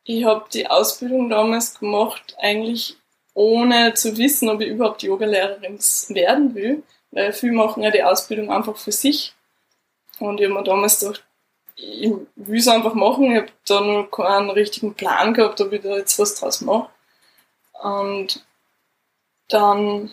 Ich 0.03 0.25
habe 0.25 0.47
die 0.53 0.67
Ausbildung 0.67 1.29
damals 1.29 1.79
gemacht, 1.79 2.37
eigentlich 2.39 2.97
ohne 3.35 3.95
zu 3.95 4.17
wissen, 4.17 4.49
ob 4.49 4.61
ich 4.61 4.69
überhaupt 4.69 5.03
Yogalehrerin 5.03 5.79
werden 6.09 6.55
will, 6.55 6.83
weil 7.11 7.33
viele 7.33 7.53
machen 7.53 7.83
ja 7.83 7.91
die 7.91 8.03
Ausbildung 8.03 8.51
einfach 8.51 8.77
für 8.77 8.93
sich. 8.93 9.35
Und 10.19 10.41
ich 10.41 10.47
habe 10.47 10.55
mir 10.55 10.65
damals 10.65 11.01
gedacht, 11.01 11.25
ich 11.77 12.13
will 12.37 12.59
es 12.59 12.69
einfach 12.69 12.95
machen. 12.95 13.33
Ich 13.33 13.39
habe 13.39 13.49
da 13.67 13.81
noch 13.81 14.11
keinen 14.11 14.51
richtigen 14.51 14.95
Plan 14.95 15.35
gehabt, 15.35 15.61
ob 15.61 15.73
ich 15.73 15.83
da 15.83 15.97
jetzt 15.97 16.19
was 16.19 16.35
draus 16.37 16.61
mache. 16.61 16.89
Und 17.85 18.43
dann 19.50 20.11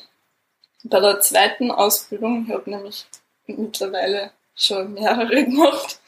bei 0.83 0.99
der 0.99 1.21
zweiten 1.21 1.71
Ausbildung, 1.71 2.45
ich 2.45 2.53
habe 2.53 2.69
nämlich 2.69 3.05
mittlerweile 3.47 4.31
schon 4.53 4.93
mehrere 4.93 5.45
gemacht. 5.45 6.01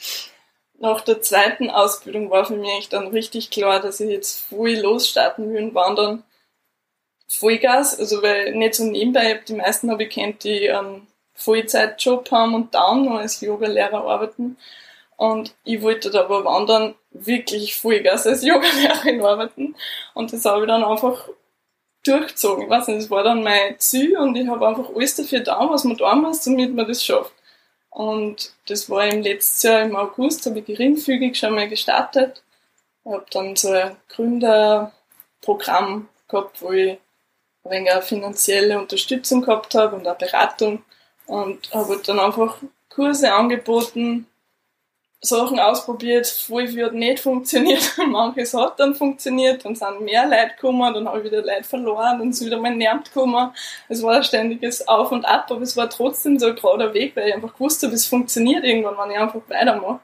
Nach 0.77 0.99
der 0.99 1.21
zweiten 1.21 1.69
Ausbildung 1.69 2.29
war 2.29 2.43
für 2.43 2.57
mich 2.57 2.89
dann 2.89 3.07
richtig 3.07 3.49
klar, 3.49 3.79
dass 3.79 4.01
ich 4.01 4.09
jetzt 4.09 4.41
voll 4.41 4.73
losstarten 4.73 5.53
will 5.53 5.63
und 5.63 5.75
wandern. 5.75 6.23
Vollgas, 7.29 7.97
also 7.97 8.21
weil 8.21 8.53
nicht 8.55 8.75
so 8.75 8.83
nebenbei, 8.83 9.39
die 9.47 9.53
meisten 9.53 9.89
habe 9.89 10.03
ich 10.03 10.09
kennt, 10.09 10.43
die 10.43 10.69
einen 10.69 11.07
Vollzeitjob 11.33 12.29
haben 12.29 12.55
und 12.55 12.75
dann 12.75 13.05
noch 13.05 13.19
als 13.19 13.39
Yogalehrer 13.39 14.03
arbeiten. 14.03 14.57
Und 15.15 15.55
ich 15.63 15.81
wollte 15.81 16.11
da 16.11 16.25
aber 16.25 16.43
wandern 16.43 16.95
wirklich 17.11 17.75
Vollgas 17.75 18.27
als 18.27 18.43
Yogalehrerin 18.43 19.21
arbeiten. 19.25 19.75
Und 20.13 20.33
das 20.33 20.43
habe 20.43 20.63
ich 20.63 20.67
dann 20.67 20.83
einfach 20.83 21.29
durchgezogen. 22.03 22.65
Ich 22.65 22.69
weiß 22.69 22.87
nicht, 22.87 23.01
das 23.01 23.09
war 23.09 23.23
dann 23.23 23.43
mein 23.43 23.79
Ziel 23.79 24.17
und 24.17 24.35
ich 24.35 24.47
habe 24.47 24.67
einfach 24.67 24.89
alles 24.93 25.15
dafür 25.15 25.39
da, 25.39 25.67
was 25.69 25.83
man 25.83 25.97
da 25.97 26.15
muss, 26.15 26.43
damit 26.43 26.75
man 26.75 26.87
das 26.87 27.03
schafft. 27.03 27.33
Und 27.89 28.53
das 28.67 28.89
war 28.89 29.05
im 29.05 29.21
letzten 29.21 29.67
Jahr 29.67 29.81
im 29.83 29.95
August, 29.95 30.45
habe 30.45 30.59
ich 30.59 30.65
geringfügig 30.65 31.37
schon 31.37 31.53
mal 31.53 31.69
gestartet. 31.69 32.43
Ich 33.05 33.11
habe 33.11 33.25
dann 33.31 33.55
so 33.55 33.71
ein 33.71 33.95
Gründerprogramm 34.09 36.09
gehabt, 36.27 36.61
wo 36.61 36.71
ich 36.71 36.97
ein 37.63 37.71
wenig 37.71 37.91
eine 37.91 38.01
finanzielle 38.01 38.79
Unterstützung 38.79 39.41
gehabt 39.41 39.75
habe 39.75 39.95
und 39.95 40.07
eine 40.07 40.17
Beratung 40.17 40.83
und 41.27 41.73
habe 41.73 42.01
dann 42.05 42.19
einfach 42.19 42.57
Kurse 42.89 43.33
angeboten, 43.33 44.27
Sachen 45.25 45.57
ausprobiert, 45.57 46.27
voll 46.27 46.67
viel 46.67 46.85
hat 46.85 46.93
nicht 46.93 47.21
funktioniert, 47.21 47.97
manches 48.07 48.53
hat 48.53 48.77
dann 48.77 48.93
funktioniert, 48.93 49.63
dann 49.63 49.73
sind 49.73 50.01
mehr 50.01 50.25
Leute 50.25 50.49
gekommen, 50.55 50.93
dann 50.93 51.07
habe 51.07 51.19
ich 51.19 51.25
wieder 51.25 51.41
Leute 51.41 51.63
verloren, 51.63 52.19
dann 52.19 52.29
ist 52.29 52.45
wieder 52.45 52.59
mein 52.59 52.77
Nerv 52.77 53.05
gekommen. 53.05 53.53
Es 53.87 54.03
war 54.03 54.17
ein 54.17 54.23
ständiges 54.23 54.85
Auf 54.85 55.13
und 55.13 55.23
Ab, 55.23 55.49
aber 55.49 55.61
es 55.61 55.77
war 55.77 55.89
trotzdem 55.89 56.37
so 56.37 56.47
ein 56.47 56.55
gerader 56.55 56.93
Weg, 56.93 57.15
weil 57.15 57.29
ich 57.29 57.33
einfach 57.33 57.53
gewusst 57.53 57.81
habe, 57.83 57.93
es 57.93 58.05
funktioniert 58.05 58.65
irgendwann, 58.65 58.97
wenn 58.97 59.11
ich 59.11 59.17
einfach 59.17 59.41
weitermache. 59.47 60.01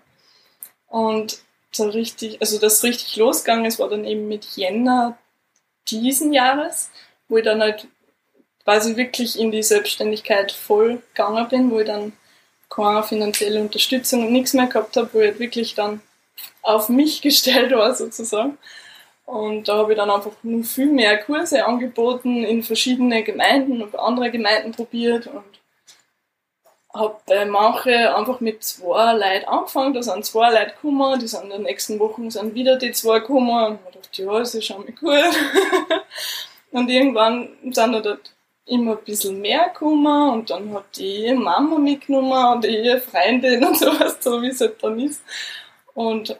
Und 0.87 1.39
so 1.71 1.89
richtig, 1.89 2.39
also 2.39 2.57
das 2.57 2.83
richtig 2.83 3.17
losgegangen 3.17 3.65
ist, 3.65 3.77
war 3.77 3.89
dann 3.89 4.05
eben 4.05 4.29
mit 4.29 4.45
Jänner 4.55 5.17
diesen 5.89 6.31
Jahres, 6.31 6.91
wo 7.27 7.37
ich 7.37 7.43
dann 7.43 7.61
halt 7.61 7.87
quasi 8.63 8.95
wirklich 8.95 9.37
in 9.37 9.51
die 9.51 9.63
Selbstständigkeit 9.63 10.53
voll 10.53 11.01
gegangen 11.13 11.49
bin, 11.49 11.71
wo 11.71 11.79
ich 11.79 11.87
dann 11.87 12.13
keine 12.69 13.03
finanzielle 13.03 13.61
Unterstützung 13.61 14.25
und 14.25 14.31
nichts 14.31 14.53
mehr 14.53 14.67
gehabt 14.67 14.95
habe, 14.97 15.09
wo 15.13 15.19
ich 15.19 15.27
halt 15.27 15.39
wirklich 15.39 15.75
dann 15.75 16.01
auf 16.61 16.89
mich 16.89 17.21
gestellt 17.23 17.71
war 17.71 17.93
sozusagen. 17.95 18.57
Und 19.25 19.67
da 19.67 19.77
habe 19.77 19.93
ich 19.93 19.97
dann 19.97 20.09
einfach 20.09 20.31
nur 20.41 20.63
viel 20.63 20.87
mehr 20.87 21.17
Kurse 21.19 21.65
angeboten 21.65 22.43
in 22.43 22.63
verschiedene 22.63 23.23
Gemeinden 23.23 23.81
und 23.83 23.97
andere 23.97 24.31
Gemeinden 24.31 24.71
probiert 24.71 25.27
und 25.27 25.43
habe 26.93 27.15
bei 27.27 27.45
manchen 27.45 27.93
einfach 27.93 28.39
mit 28.39 28.63
zwei 28.63 29.13
Leuten 29.13 29.47
angefangen, 29.47 29.93
da 29.93 30.01
sind 30.01 30.25
zwei 30.25 30.49
Leute 30.51 30.73
gekommen, 30.73 31.19
die 31.19 31.27
sind 31.27 31.43
in 31.43 31.49
den 31.51 31.63
nächsten 31.63 31.99
Wochen 31.99 32.31
sind 32.31 32.55
wieder 32.55 32.77
die 32.77 32.91
zwei 32.91 33.19
gekommen 33.19 33.77
und 33.77 33.79
ich 33.89 34.01
dachte, 34.01 34.23
ja, 34.23 34.39
das 34.39 34.55
ist 34.55 34.65
schon 34.65 34.81
mal 34.81 34.91
gut. 34.93 35.35
und 36.71 36.89
irgendwann 36.89 37.49
sind 37.71 37.93
da 37.93 38.17
immer 38.69 38.97
ein 38.97 39.03
bisschen 39.03 39.41
mehr 39.41 39.69
gekommen 39.69 40.33
und 40.33 40.49
dann 40.49 40.73
hat 40.73 40.97
die 40.97 41.33
Mama 41.33 41.77
mitgenommen 41.77 42.55
und 42.55 42.65
ihre 42.65 42.99
Freundin 42.99 43.63
und 43.63 43.77
sowas, 43.77 44.17
so 44.19 44.41
wie 44.41 44.49
es 44.49 44.61
halt 44.61 44.81
dann 44.81 44.99
ist. 44.99 45.21
Und 45.93 46.39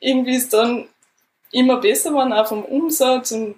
irgendwie 0.00 0.36
ist 0.36 0.52
dann 0.52 0.88
immer 1.52 1.78
besser 1.78 2.10
geworden, 2.10 2.32
auch 2.32 2.48
vom 2.48 2.64
Umsatz 2.64 3.32
und 3.32 3.56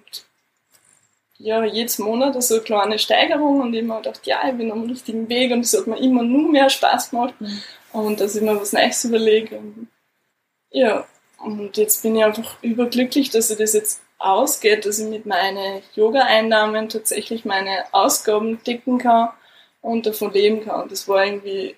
ja, 1.37 1.63
jedes 1.65 1.97
Monat 1.97 2.41
so 2.43 2.55
eine 2.55 2.63
kleine 2.63 2.99
Steigerung 2.99 3.61
und 3.61 3.73
ich 3.73 3.81
habe 3.81 3.87
mir 3.87 4.01
gedacht, 4.01 4.27
ja, 4.27 4.47
ich 4.47 4.55
bin 4.55 4.71
am 4.71 4.83
richtigen 4.83 5.27
Weg 5.27 5.51
und 5.51 5.61
es 5.61 5.75
hat 5.75 5.87
mir 5.87 5.97
immer 5.97 6.23
nur 6.23 6.49
mehr 6.49 6.69
Spaß 6.69 7.09
gemacht 7.09 7.33
mhm. 7.39 7.61
und 7.93 8.19
dass 8.19 8.35
ich 8.35 8.43
mir 8.43 8.59
was 8.59 8.73
Neues 8.73 9.03
überlege. 9.05 9.57
Und, 9.57 9.87
ja, 10.69 11.05
und 11.39 11.75
jetzt 11.77 12.03
bin 12.03 12.15
ich 12.15 12.23
einfach 12.23 12.61
überglücklich, 12.61 13.31
dass 13.31 13.49
ich 13.49 13.57
das 13.57 13.73
jetzt 13.73 14.01
ausgeht, 14.21 14.85
dass 14.85 14.99
ich 14.99 15.07
mit 15.07 15.25
meinen 15.25 15.81
Yoga-Einnahmen 15.95 16.89
tatsächlich 16.89 17.45
meine 17.45 17.85
Ausgaben 17.91 18.63
decken 18.63 18.97
kann 18.97 19.29
und 19.81 20.05
davon 20.05 20.31
leben 20.31 20.63
kann. 20.63 20.87
Das 20.89 21.07
war 21.07 21.25
irgendwie 21.25 21.75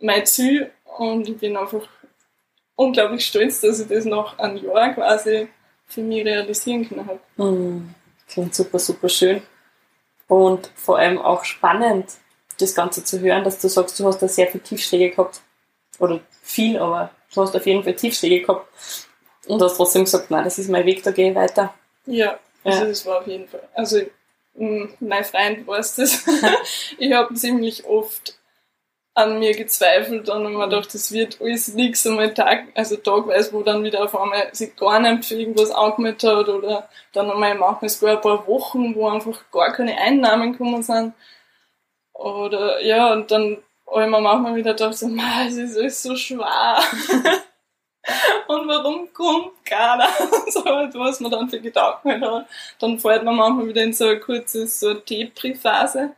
mein 0.00 0.26
Ziel 0.26 0.70
und 0.98 1.28
ich 1.28 1.38
bin 1.38 1.56
einfach 1.56 1.86
unglaublich 2.76 3.26
stolz, 3.26 3.60
dass 3.60 3.80
ich 3.80 3.88
das 3.88 4.04
nach 4.04 4.38
einem 4.38 4.64
Jahr 4.64 4.94
quasi 4.94 5.48
für 5.86 6.02
mich 6.02 6.24
realisieren 6.24 6.88
können 6.88 7.06
habe. 7.06 7.20
Mhm. 7.36 7.94
Klingt 8.28 8.54
super, 8.54 8.78
super 8.78 9.08
schön. 9.08 9.42
Und 10.26 10.70
vor 10.74 10.98
allem 10.98 11.18
auch 11.18 11.44
spannend, 11.44 12.12
das 12.58 12.74
Ganze 12.74 13.02
zu 13.02 13.20
hören, 13.20 13.44
dass 13.44 13.58
du 13.58 13.68
sagst, 13.68 13.98
du 13.98 14.06
hast 14.06 14.18
da 14.18 14.28
sehr 14.28 14.48
viel 14.48 14.60
Tiefschläge 14.60 15.10
gehabt. 15.10 15.40
Oder 15.98 16.20
viel, 16.42 16.78
aber 16.78 17.10
du 17.34 17.40
hast 17.40 17.56
auf 17.56 17.66
jeden 17.66 17.82
Fall 17.82 17.94
Tiefschläge 17.94 18.42
gehabt. 18.42 18.68
Und 19.48 19.62
hast 19.62 19.76
trotzdem 19.76 20.04
gesagt, 20.04 20.30
nein, 20.30 20.44
das 20.44 20.58
ist 20.58 20.68
mein 20.68 20.84
Weg, 20.84 21.02
da 21.02 21.10
gehe 21.10 21.30
ich 21.30 21.36
weiter. 21.36 21.74
Ja, 22.06 22.38
also 22.64 22.80
ja. 22.80 22.86
das 22.86 23.06
war 23.06 23.18
auf 23.18 23.26
jeden 23.26 23.48
Fall. 23.48 23.66
Also 23.74 24.00
mein 25.00 25.24
Freund 25.24 25.66
weiß 25.66 25.96
das. 25.96 26.24
ich 26.98 27.12
habe 27.12 27.34
ziemlich 27.34 27.84
oft 27.86 28.38
an 29.14 29.40
mir 29.40 29.52
gezweifelt 29.56 30.28
und 30.28 30.52
mir 30.52 30.66
gedacht, 30.66 30.94
das 30.94 31.10
wird 31.10 31.40
alles 31.40 31.74
nichts 31.74 32.06
einmal 32.06 32.32
Tag, 32.34 32.68
also 32.74 32.96
tagweise, 32.96 33.52
wo 33.52 33.62
dann 33.62 33.82
wieder 33.82 34.04
auf 34.04 34.16
einmal 34.16 34.54
sich 34.54 34.76
gar 34.76 35.00
nicht 35.00 35.24
für 35.24 35.34
irgendwas 35.34 35.72
angemeldet 35.72 36.30
hat 36.30 36.48
oder 36.48 36.88
dann 37.12 37.30
einmal 37.30 37.56
manchmal 37.56 37.88
sogar 37.88 38.16
ein 38.16 38.20
paar 38.20 38.46
Wochen, 38.46 38.94
wo 38.94 39.08
einfach 39.08 39.40
gar 39.50 39.72
keine 39.72 39.98
Einnahmen 39.98 40.52
gekommen 40.52 40.82
sind. 40.84 41.14
Oder 42.12 42.80
ja, 42.80 43.12
und 43.12 43.30
dann 43.32 43.58
habe 43.88 44.04
ich 44.04 44.10
mir 44.10 44.20
manchmal 44.20 44.54
wieder 44.54 44.72
gedacht, 44.74 44.92
es 44.92 45.02
ist 45.02 45.76
alles 45.76 46.02
so 46.02 46.14
schwer. 46.14 46.78
und 48.48 48.68
warum 48.68 49.12
kommt 49.12 49.64
keiner? 49.64 50.08
so, 50.48 50.64
was 50.64 51.20
man 51.20 51.30
dann 51.30 51.48
für 51.48 51.60
Gedanken 51.60 52.24
hat. 52.24 52.46
Dann 52.78 52.98
fällt 52.98 53.24
man 53.24 53.36
manchmal 53.36 53.68
wieder 53.68 53.82
in 53.82 53.92
so 53.92 54.06
eine 54.06 54.20
kurze 54.20 54.66
so 54.66 54.94
Depri-Phase. 54.94 56.12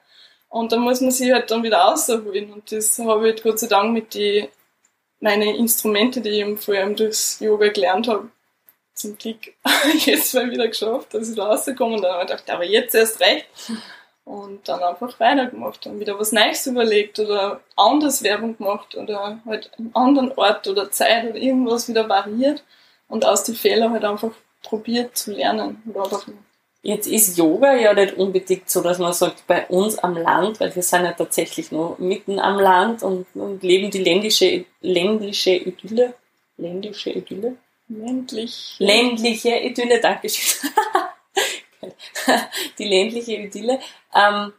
Und 0.49 0.73
dann 0.73 0.81
muss 0.81 1.01
man 1.01 1.11
sich 1.11 1.33
halt 1.33 1.51
dann 1.51 1.63
wieder 1.63 1.79
rausholen. 1.79 2.53
Und 2.53 2.73
das 2.73 2.99
habe 2.99 3.29
ich 3.29 3.35
halt 3.35 3.43
Gott 3.43 3.59
sei 3.59 3.69
Dank 3.69 3.93
mit 3.93 4.15
die, 4.15 4.49
meine 5.21 5.57
Instrumente, 5.57 6.21
die 6.21 6.31
ich 6.31 6.39
eben 6.39 6.59
vor 6.59 6.75
allem 6.75 6.97
durchs 6.97 7.41
Yoga 7.41 7.69
gelernt 7.69 8.09
habe, 8.09 8.31
zum 8.95 9.17
Glück 9.17 9.55
jetzt 10.05 10.35
mal 10.35 10.51
wieder 10.51 10.69
geschafft, 10.69 11.15
dass 11.15 11.31
ich 11.31 11.37
da 11.37 11.47
rauskomme. 11.47 11.97
Und 11.97 12.03
dann 12.03 12.13
habe 12.13 12.25
ich 12.25 12.31
gedacht, 12.31 12.51
aber 12.51 12.65
jetzt 12.65 12.95
erst 12.95 13.21
recht. 13.21 13.47
Und 14.31 14.69
dann 14.69 14.81
einfach 14.81 15.19
weitergemacht, 15.19 15.85
dann 15.85 15.99
wieder 15.99 16.17
was 16.17 16.31
Neues 16.31 16.65
überlegt 16.65 17.19
oder 17.19 17.61
anders 17.75 18.23
Werbung 18.23 18.57
gemacht 18.57 18.95
oder 18.95 19.41
halt 19.45 19.73
einen 19.77 19.93
anderen 19.93 20.31
Ort 20.37 20.69
oder 20.69 20.89
Zeit 20.93 21.29
oder 21.29 21.35
irgendwas 21.35 21.89
wieder 21.89 22.09
variiert 22.09 22.63
und 23.09 23.25
aus 23.25 23.43
den 23.43 23.57
Fehlern 23.57 23.93
halt 23.93 24.05
einfach 24.05 24.31
probiert 24.63 25.17
zu 25.17 25.33
lernen 25.33 25.83
Jetzt 26.83 27.09
ist 27.09 27.37
Yoga 27.39 27.75
ja 27.75 27.93
nicht 27.93 28.19
unbedingt 28.19 28.71
so, 28.71 28.81
dass 28.83 29.01
man 29.01 29.13
sagt, 29.13 29.49
bei 29.49 29.67
uns 29.67 29.99
am 29.99 30.17
Land, 30.17 30.61
weil 30.61 30.73
wir 30.77 30.83
sind 30.85 31.05
ja 31.05 31.13
tatsächlich 31.13 31.73
noch 31.73 31.99
mitten 31.99 32.39
am 32.39 32.61
Land 32.61 33.03
und, 33.03 33.27
und 33.35 33.65
leben 33.65 33.91
die 33.91 33.99
ländliche, 33.99 34.65
ländliche 34.81 35.57
Idylle. 35.57 36.15
Ländliche 36.57 37.11
Idylle? 37.11 37.57
Ländlich. 37.89 38.77
Ländliche 38.79 39.57
Idylle, 39.57 40.01
Dankeschön. 40.01 40.71
die 42.79 42.89
ländliche 42.89 43.37
Idylle. 43.37 43.81
Ähm, 44.15 44.53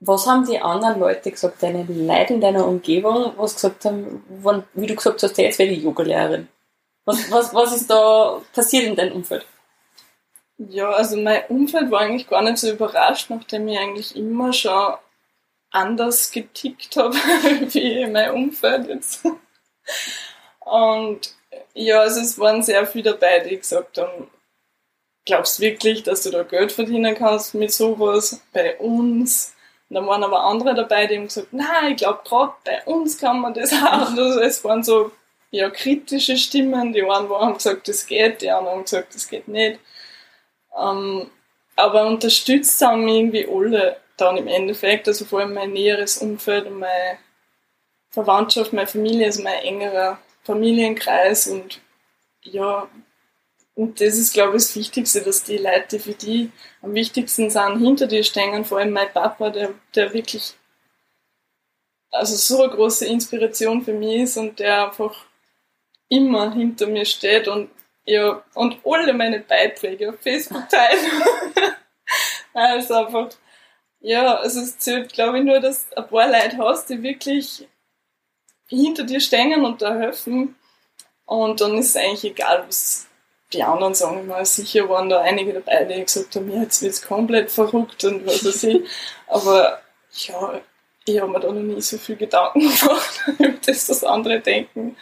was 0.00 0.26
haben 0.26 0.46
die 0.46 0.60
anderen 0.60 1.00
Leute 1.00 1.30
gesagt, 1.30 1.62
deine 1.62 1.84
Leute 1.84 2.34
in 2.34 2.40
deiner 2.40 2.66
Umgebung, 2.66 3.32
was 3.36 3.54
gesagt 3.54 3.84
haben, 3.84 4.24
wann, 4.28 4.64
wie 4.74 4.86
du 4.86 4.94
gesagt 4.94 5.22
hast, 5.22 5.36
jetzt 5.38 5.58
wäre 5.58 5.70
die 5.70 5.82
Yogalehrerin? 5.82 6.48
Was, 7.04 7.30
was, 7.30 7.54
was 7.54 7.74
ist 7.74 7.90
da 7.90 8.40
passiert 8.52 8.84
in 8.84 8.94
deinem 8.94 9.16
Umfeld? 9.16 9.44
Ja, 10.58 10.90
also 10.90 11.16
mein 11.16 11.44
Umfeld 11.48 11.90
war 11.90 12.00
eigentlich 12.00 12.28
gar 12.28 12.42
nicht 12.42 12.58
so 12.58 12.70
überrascht, 12.70 13.30
nachdem 13.30 13.66
ich 13.68 13.78
eigentlich 13.78 14.16
immer 14.16 14.52
schon 14.52 14.94
anders 15.70 16.30
getickt 16.30 16.96
habe 16.96 17.14
wie 17.72 18.06
mein 18.06 18.32
Umfeld 18.32 18.88
jetzt. 18.88 19.24
Und 20.60 21.34
ja, 21.74 22.00
also 22.00 22.20
es 22.20 22.38
waren 22.38 22.62
sehr 22.62 22.86
viele 22.86 23.12
dabei, 23.12 23.40
die 23.40 23.56
gesagt 23.56 23.98
haben, 23.98 24.30
glaubst 25.28 25.58
du 25.58 25.62
wirklich, 25.62 26.02
dass 26.02 26.22
du 26.22 26.30
da 26.30 26.42
Geld 26.42 26.72
verdienen 26.72 27.14
kannst 27.14 27.54
mit 27.54 27.72
sowas 27.72 28.42
bei 28.52 28.76
uns? 28.78 29.54
Und 29.88 29.94
dann 29.94 30.06
waren 30.06 30.24
aber 30.24 30.40
andere 30.40 30.74
dabei, 30.74 31.06
die 31.06 31.16
haben 31.16 31.24
gesagt, 31.24 31.52
nein, 31.52 31.92
ich 31.92 31.98
glaube 31.98 32.20
gerade 32.24 32.52
bei 32.64 32.82
uns 32.84 33.18
kann 33.18 33.40
man 33.40 33.54
das 33.54 33.72
auch. 33.72 34.10
Also 34.16 34.40
es 34.40 34.64
waren 34.64 34.82
so 34.82 35.12
ja, 35.50 35.70
kritische 35.70 36.36
Stimmen, 36.36 36.92
die 36.92 37.02
einen 37.02 37.30
haben 37.30 37.54
gesagt, 37.54 37.88
das 37.88 38.06
geht, 38.06 38.42
die 38.42 38.50
anderen 38.50 38.78
haben 38.78 38.84
gesagt, 38.84 39.14
das 39.14 39.28
geht 39.28 39.48
nicht. 39.48 39.78
Ähm, 40.78 41.30
aber 41.76 42.06
unterstützt 42.06 42.80
haben 42.82 43.06
irgendwie 43.06 43.46
alle 43.48 43.98
dann 44.16 44.36
im 44.36 44.48
Endeffekt, 44.48 45.08
also 45.08 45.24
vor 45.24 45.40
allem 45.40 45.54
mein 45.54 45.72
näheres 45.72 46.18
Umfeld 46.18 46.66
und 46.66 46.80
meine 46.80 47.18
Verwandtschaft, 48.10 48.72
meine 48.72 48.88
Familie, 48.88 49.26
also 49.26 49.42
mein 49.42 49.62
engerer 49.62 50.18
Familienkreis 50.42 51.46
und 51.46 51.80
ja, 52.42 52.88
und 53.78 54.00
das 54.00 54.18
ist, 54.18 54.34
glaube 54.34 54.56
ich, 54.56 54.64
das 54.64 54.74
Wichtigste, 54.74 55.22
dass 55.22 55.44
die 55.44 55.56
Leute, 55.56 55.86
die 55.92 55.98
für 56.00 56.12
die 56.12 56.50
am 56.82 56.94
wichtigsten 56.94 57.48
sind, 57.48 57.78
hinter 57.78 58.08
dir 58.08 58.24
stehen. 58.24 58.64
Vor 58.64 58.78
allem 58.78 58.90
mein 58.90 59.12
Papa, 59.12 59.50
der, 59.50 59.72
der 59.94 60.12
wirklich 60.12 60.54
also 62.10 62.34
so 62.34 62.60
eine 62.60 62.74
große 62.74 63.06
Inspiration 63.06 63.84
für 63.84 63.92
mich 63.92 64.22
ist 64.22 64.36
und 64.36 64.58
der 64.58 64.86
einfach 64.86 65.26
immer 66.08 66.52
hinter 66.54 66.88
mir 66.88 67.04
steht 67.04 67.46
und 67.46 67.70
ja, 68.04 68.42
und 68.54 68.78
alle 68.84 69.12
meine 69.12 69.38
Beiträge 69.38 70.08
auf 70.08 70.20
Facebook 70.22 70.68
teilen. 70.68 71.22
also 72.54 72.94
einfach, 72.94 73.28
ja, 74.00 74.38
also 74.38 74.58
es 74.58 74.76
zählt, 74.78 75.12
glaube 75.12 75.38
ich, 75.38 75.44
nur, 75.44 75.60
dass 75.60 75.88
du 75.88 75.98
ein 75.98 76.08
paar 76.08 76.26
Leute 76.26 76.58
hast, 76.58 76.90
die 76.90 77.00
wirklich 77.00 77.68
hinter 78.66 79.04
dir 79.04 79.20
stehen 79.20 79.64
und 79.64 79.82
da 79.82 79.94
helfen. 79.94 80.56
Und 81.26 81.60
dann 81.60 81.78
ist 81.78 81.90
es 81.90 81.96
eigentlich 81.96 82.24
egal, 82.24 82.64
was 82.66 83.07
die 83.52 83.62
anderen 83.62 83.94
sagen. 83.94 84.26
Mal 84.26 84.44
sicher 84.44 84.88
waren 84.88 85.08
da 85.08 85.20
einige 85.20 85.54
dabei, 85.54 85.84
die 85.84 86.04
gesagt 86.04 86.36
haben, 86.36 86.50
ja, 86.52 86.62
jetzt 86.62 86.82
wird's 86.82 87.02
komplett 87.02 87.50
verrückt 87.50 88.04
und 88.04 88.26
was 88.26 88.44
weiß 88.44 88.64
ich. 88.64 88.88
Aber 89.26 89.80
ja, 90.12 90.60
ich 91.04 91.20
habe 91.20 91.30
mir 91.30 91.40
da 91.40 91.48
noch 91.48 91.60
nie 91.60 91.80
so 91.80 91.98
viel 91.98 92.16
Gedanken 92.16 92.60
gemacht, 92.80 93.24
über 93.38 93.58
das, 93.64 93.88
was 93.88 94.04
andere 94.04 94.40
denken. 94.40 94.96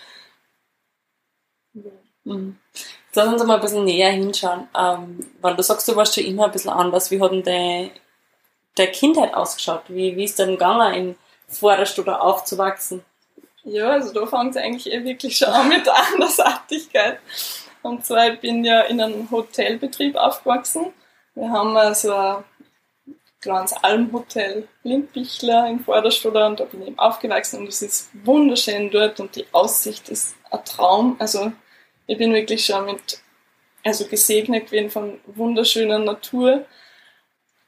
Ja. 1.75 1.91
Mhm. 2.25 2.59
Lass 3.15 3.29
uns 3.29 3.45
mal 3.45 3.55
ein 3.55 3.61
bisschen 3.63 3.85
näher 3.85 4.11
hinschauen. 4.11 4.69
Ähm, 4.77 5.31
weil 5.41 5.57
du 5.57 5.63
sagst, 5.63 5.89
du 5.89 5.97
warst 5.97 6.15
schon 6.15 6.25
immer 6.25 6.45
ein 6.45 6.53
bisschen 6.53 6.71
anders. 6.71 7.11
Wie 7.11 7.21
hat 7.21 7.33
denn 7.33 7.43
deine, 7.43 7.91
deine 8.75 8.93
Kindheit 8.93 9.33
ausgeschaut? 9.33 9.85
Wie, 9.89 10.15
wie 10.17 10.25
ist 10.25 10.39
denn 10.39 10.51
gegangen, 10.51 10.95
in 10.95 11.17
Vorderstufe 11.49 12.21
aufzuwachsen? 12.21 13.03
Ja, 13.65 13.93
also 13.93 14.13
da 14.13 14.27
fängt 14.27 14.55
es 14.55 14.63
eigentlich 14.63 14.93
eh 14.93 15.03
wirklich 15.03 15.39
schon 15.39 15.49
an 15.49 15.69
mit 15.69 15.87
der 15.87 15.95
Andersartigkeit. 16.13 17.19
Und 17.87 18.05
zwar, 18.05 18.33
ich 18.33 18.41
bin 18.41 18.65
ja 18.65 18.83
in 18.83 19.01
einem 19.01 19.31
Hotelbetrieb 19.31 20.17
aufgewachsen. 20.17 20.93
Wir 21.35 21.51
haben 21.51 21.77
also 21.77 22.15
ein 22.15 22.45
kleines 23.41 23.73
Almhotel 23.73 24.69
Lindbichler 24.83 25.69
in 25.69 25.81
Vorderstuder 25.81 26.47
und 26.47 26.61
da 26.61 26.65
bin 26.65 26.83
ich 26.83 26.89
eben 26.89 26.99
aufgewachsen 26.99 27.61
und 27.61 27.69
es 27.69 27.83
ist 27.83 28.11
wunderschön 28.25 28.91
dort 28.91 29.21
und 29.21 29.37
die 29.37 29.47
Aussicht 29.53 30.09
ist 30.09 30.35
ein 30.51 30.65
Traum. 30.65 31.17
Also 31.19 31.53
ich 32.07 32.19
bin 32.19 32.33
wirklich 32.33 32.65
schon 32.65 32.87
mit, 32.87 33.21
also 33.85 34.07
gesegnet 34.07 34.67
gewesen 34.67 34.91
von 34.91 35.21
wunderschöner 35.27 35.99
Natur. 35.99 36.65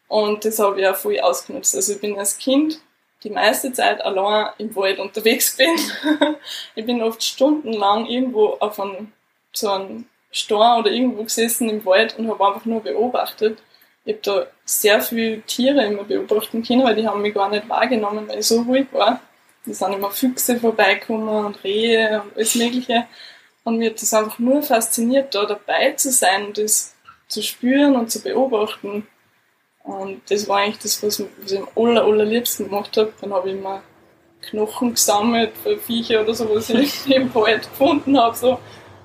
Und 0.09 0.44
das 0.44 0.59
habe 0.59 0.81
ich 0.81 0.87
auch 0.87 0.96
voll 0.96 1.20
ausgenutzt. 1.20 1.76
Also 1.76 1.92
ich 1.92 2.00
bin 2.00 2.18
als 2.18 2.38
Kind 2.38 2.81
die 3.24 3.31
meiste 3.31 3.72
Zeit 3.72 4.00
allein 4.00 4.50
im 4.59 4.74
Wald 4.74 4.98
unterwegs 4.98 5.57
gewesen. 5.59 6.37
ich 6.74 6.87
bin 6.87 7.02
oft 7.02 7.22
stundenlang 7.22 8.07
irgendwo 8.07 8.57
auf 8.61 8.81
einem, 8.81 9.12
so 9.52 9.70
einem 9.70 10.06
Stein 10.30 10.80
oder 10.80 10.90
irgendwo 10.90 11.24
gesessen 11.24 11.68
im 11.68 11.84
Wald 11.84 12.18
und 12.18 12.28
habe 12.28 12.46
einfach 12.46 12.64
nur 12.64 12.82
beobachtet. 12.82 13.58
Ich 14.04 14.14
habe 14.14 14.22
da 14.22 14.46
sehr 14.64 15.00
viele 15.00 15.42
Tiere 15.42 15.84
immer 15.84 16.04
beobachten 16.04 16.62
können, 16.62 16.84
weil 16.84 16.96
die 16.96 17.06
haben 17.06 17.22
mich 17.22 17.34
gar 17.34 17.50
nicht 17.50 17.68
wahrgenommen, 17.68 18.28
weil 18.28 18.38
ich 18.38 18.46
so 18.46 18.62
ruhig 18.62 18.87
war. 18.92 19.20
Da 19.66 19.74
sind 19.74 19.92
immer 19.92 20.11
Füchse 20.11 20.58
vorbeikommen 20.58 21.46
und 21.46 21.62
Rehe 21.64 22.22
und 22.22 22.37
alles 22.37 22.54
Mögliche. 22.54 23.06
Und 23.64 23.78
mir 23.78 23.90
hat 23.90 24.00
das 24.00 24.14
einfach 24.14 24.38
nur 24.38 24.62
fasziniert, 24.62 25.34
da 25.34 25.44
dabei 25.44 25.92
zu 25.92 26.11
sein 26.11 26.46
und 26.46 26.58
das 26.58 26.94
zu 27.28 27.42
spüren 27.42 27.96
und 27.96 28.11
zu 28.11 28.22
beobachten. 28.22 29.06
Und 29.82 30.22
das 30.30 30.48
war 30.48 30.58
eigentlich 30.61 30.78
das, 30.78 31.02
was, 31.02 31.20
was 31.20 31.52
ich 31.52 31.58
am 31.58 31.68
aller, 31.76 32.04
allerliebsten 32.04 32.68
gemacht 32.68 32.96
habe. 32.96 33.12
Dann 33.20 33.32
habe 33.32 33.50
ich 33.50 33.61
mal 33.61 33.82
Knochen 34.40 34.94
gesammelt 34.94 35.52
für 35.62 35.76
Viecher 35.78 36.22
oder 36.22 36.34
so, 36.34 36.48
was 36.54 36.70
ich 36.70 37.06
im 37.14 37.34
Wald 37.34 37.68
gefunden 37.68 38.18
habe. 38.18 38.37
So, 38.37 38.58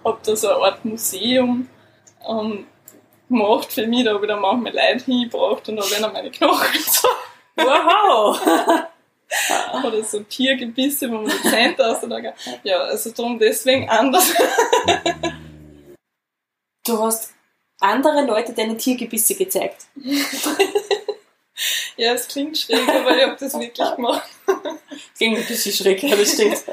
habe 0.04 0.20
da 0.24 0.36
so 0.36 0.50
eine 0.50 0.64
Art 0.66 0.86
Museum 0.86 1.70
ähm, 2.28 2.68
gemacht 3.30 3.72
für 3.72 3.88
mich. 3.88 4.04
Da 4.04 4.14
habe 4.14 4.26
ich 4.26 4.32
dann 4.32 4.42
manchmal 4.42 4.74
Leute 4.74 5.06
hingebracht 5.06 5.68
und 5.70 5.80
habe 5.80 6.02
dann 6.02 6.14
meine 6.14 6.32
Knochen 6.32 6.72
gezeigt. 6.74 7.16
Wow! 7.56 8.40
Oder 9.84 10.04
so 10.04 10.20
Tiergebisse, 10.22 11.10
wo 11.10 11.16
man 11.16 11.32
die 11.32 11.50
Zähne 11.50 11.76
auslagen. 11.80 12.34
Ja, 12.64 12.82
also 12.82 13.10
darum 13.12 13.40
deswegen 13.40 13.90
anders. 13.90 14.32
du 16.86 17.00
hast 17.02 17.34
andere 17.80 18.26
Leute 18.26 18.54
deine 18.54 18.78
Tiergebisse 18.78 19.36
gezeigt. 19.36 19.88
ja, 21.98 22.14
es 22.14 22.28
klingt 22.28 22.58
schräg, 22.58 22.88
aber 22.88 23.18
ich 23.18 23.24
habe 23.24 23.38
das 23.40 23.60
wirklich 23.60 23.96
gemacht. 23.96 24.30
klingt 25.18 25.40
ein 25.40 25.46
bisschen 25.46 25.74
schräg, 25.74 26.04
ja, 26.04 26.16
das 26.16 26.34
stimmt. 26.34 26.64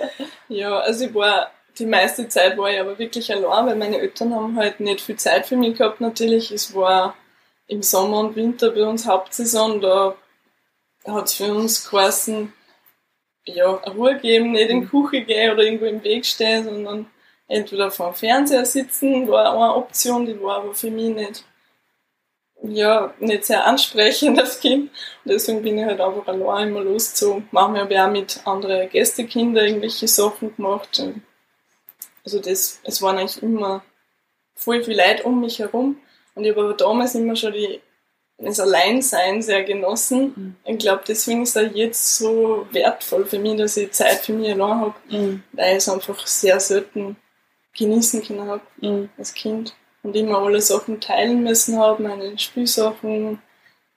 ja, 0.48 0.80
also 0.80 1.06
ich 1.06 1.14
war 1.14 1.50
die 1.80 1.86
meiste 1.86 2.28
Zeit 2.28 2.58
war 2.58 2.70
ich 2.70 2.78
aber 2.78 2.98
wirklich 2.98 3.32
allein, 3.32 3.66
weil 3.66 3.76
meine 3.76 3.98
Eltern 3.98 4.34
haben 4.34 4.56
halt 4.56 4.80
nicht 4.80 5.00
viel 5.00 5.16
Zeit 5.16 5.46
für 5.46 5.56
mich 5.56 5.78
gehabt 5.78 6.00
natürlich. 6.00 6.52
Es 6.52 6.74
war 6.74 7.16
im 7.66 7.82
Sommer 7.82 8.18
und 8.20 8.36
Winter 8.36 8.70
bei 8.70 8.84
uns 8.84 9.06
Hauptsaison, 9.06 9.80
da 9.80 10.14
hat 11.06 11.26
es 11.26 11.34
für 11.34 11.52
uns 11.52 11.88
geheißen, 11.88 12.52
ja, 13.46 13.70
Ruhe 13.70 14.18
geben, 14.18 14.52
nicht 14.52 14.68
in 14.70 14.82
die 14.82 14.86
Küche 14.86 15.24
gehen 15.24 15.52
oder 15.52 15.62
irgendwo 15.62 15.86
im 15.86 16.04
Weg 16.04 16.26
stehen, 16.26 16.64
sondern 16.64 17.06
entweder 17.48 17.90
vor 17.90 18.10
dem 18.10 18.14
Fernseher 18.14 18.66
sitzen, 18.66 19.26
war 19.26 19.52
eine 19.52 19.74
Option, 19.74 20.26
die 20.26 20.40
war 20.42 20.58
aber 20.58 20.74
für 20.74 20.90
mich 20.90 21.14
nicht, 21.14 21.44
ja, 22.62 23.14
nicht 23.18 23.46
sehr 23.46 23.66
ansprechend 23.66 24.38
als 24.40 24.60
Kind. 24.60 24.90
Und 25.24 25.32
deswegen 25.32 25.62
bin 25.62 25.78
ich 25.78 25.84
halt 25.84 26.00
einfach 26.00 26.26
allein 26.28 26.68
immer 26.68 26.82
losgezogen. 26.82 27.48
Manchmal 27.50 27.82
habe 27.82 27.94
ich 27.94 28.00
auch 28.00 28.10
mit 28.10 28.40
anderen 28.44 28.90
Gästekindern 28.90 29.64
irgendwelche 29.64 30.06
Sachen 30.06 30.54
gemacht. 30.54 31.02
Also 32.24 32.40
das, 32.40 32.80
es 32.84 33.02
waren 33.02 33.18
eigentlich 33.18 33.42
immer 33.42 33.82
voll 34.54 34.82
viel 34.84 34.96
Leute 34.96 35.24
um 35.24 35.40
mich 35.40 35.58
herum. 35.58 35.96
Und 36.34 36.44
ich 36.44 36.50
habe 36.50 36.62
aber 36.62 36.74
damals 36.74 37.14
immer 37.14 37.36
schon 37.36 37.52
die, 37.52 37.80
das 38.38 38.60
Alleinsein 38.60 39.42
sehr 39.42 39.64
genossen. 39.64 40.32
Mhm. 40.36 40.56
Ich 40.64 40.78
glaube, 40.78 41.02
deswegen 41.06 41.42
ist 41.42 41.56
es 41.56 41.70
jetzt 41.74 42.16
so 42.16 42.66
wertvoll 42.70 43.26
für 43.26 43.38
mich, 43.38 43.56
dass 43.56 43.76
ich 43.76 43.92
Zeit 43.92 44.18
für 44.18 44.32
mich 44.32 44.50
allein 44.50 44.80
habe, 44.80 44.94
mhm. 45.08 45.42
weil 45.52 45.72
ich 45.72 45.78
es 45.78 45.88
einfach 45.88 46.26
sehr 46.26 46.60
selten 46.60 47.16
genießen 47.76 48.22
können 48.22 48.48
habe 48.48 48.62
mhm. 48.80 49.08
als 49.18 49.34
Kind. 49.34 49.74
Und 50.02 50.16
immer 50.16 50.38
alle 50.38 50.62
Sachen 50.62 51.00
teilen 51.00 51.42
müssen 51.42 51.78
habe, 51.78 52.02
meine 52.02 52.38
Spielsachen 52.38 53.40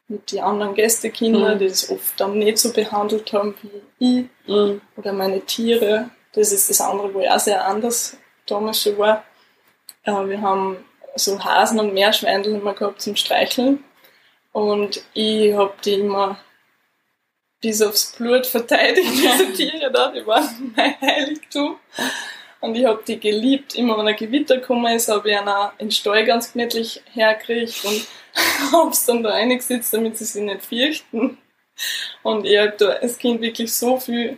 mit 0.09 0.31
den 0.31 0.39
anderen 0.39 0.75
Gästekindern, 0.75 1.55
mhm. 1.55 1.59
die 1.59 1.67
das 1.67 1.89
oft 1.89 2.19
dann 2.19 2.37
nicht 2.37 2.57
so 2.57 2.73
behandelt 2.73 3.31
haben 3.31 3.55
wie 3.61 4.19
ich. 4.19 4.25
Mhm. 4.47 4.81
Oder 4.97 5.13
meine 5.13 5.41
Tiere. 5.41 6.09
Das 6.33 6.51
ist 6.51 6.69
das 6.69 6.81
andere, 6.81 7.13
wo 7.13 7.19
ich 7.19 7.29
auch 7.29 7.39
sehr 7.39 7.65
anders 7.65 8.17
damals 8.45 8.81
schon 8.81 8.97
war. 8.97 9.23
Äh, 10.03 10.11
wir 10.11 10.41
haben 10.41 10.83
so 11.15 11.43
Hasen 11.43 11.79
und 11.79 11.93
Meerschweindel 11.93 12.55
immer 12.55 12.73
gehabt 12.73 13.01
zum 13.01 13.15
Streicheln. 13.15 13.83
Und 14.51 15.03
ich 15.13 15.53
habe 15.53 15.73
die 15.83 15.95
immer 15.95 16.39
bis 17.61 17.81
aufs 17.81 18.15
Blut 18.15 18.45
verteidigt, 18.45 19.09
diese 19.11 19.53
Tiere 19.53 19.91
da, 19.91 20.11
die 20.11 20.25
waren 20.25 20.73
mein 20.75 20.99
Heiligtum. 20.99 21.77
Und 22.59 22.75
ich 22.75 22.85
habe 22.85 23.03
die 23.05 23.19
geliebt. 23.19 23.75
Immer 23.75 23.97
wenn 23.97 24.07
ein 24.07 24.15
Gewitter 24.15 24.57
gekommen 24.57 24.93
ist, 24.93 25.09
habe 25.09 25.29
ich 25.29 25.37
einen 25.37 25.71
in 25.77 25.87
den 25.87 25.91
Stall 25.91 26.25
ganz 26.25 26.53
gemütlich 26.53 27.01
hergekriegt 27.11 27.83
und 27.83 28.07
habe 28.71 28.91
dann 29.05 29.23
da 29.23 29.31
reingesetzt, 29.31 29.93
damit 29.93 30.17
sie 30.17 30.25
sich 30.25 30.41
nicht 30.41 30.63
fürchten. 30.63 31.37
Und 32.21 32.45
ich 32.45 32.57
habe 32.57 32.73
da 32.77 32.89
als 32.89 33.17
Kind 33.17 33.41
wirklich 33.41 33.73
so 33.73 33.99
viel 33.99 34.37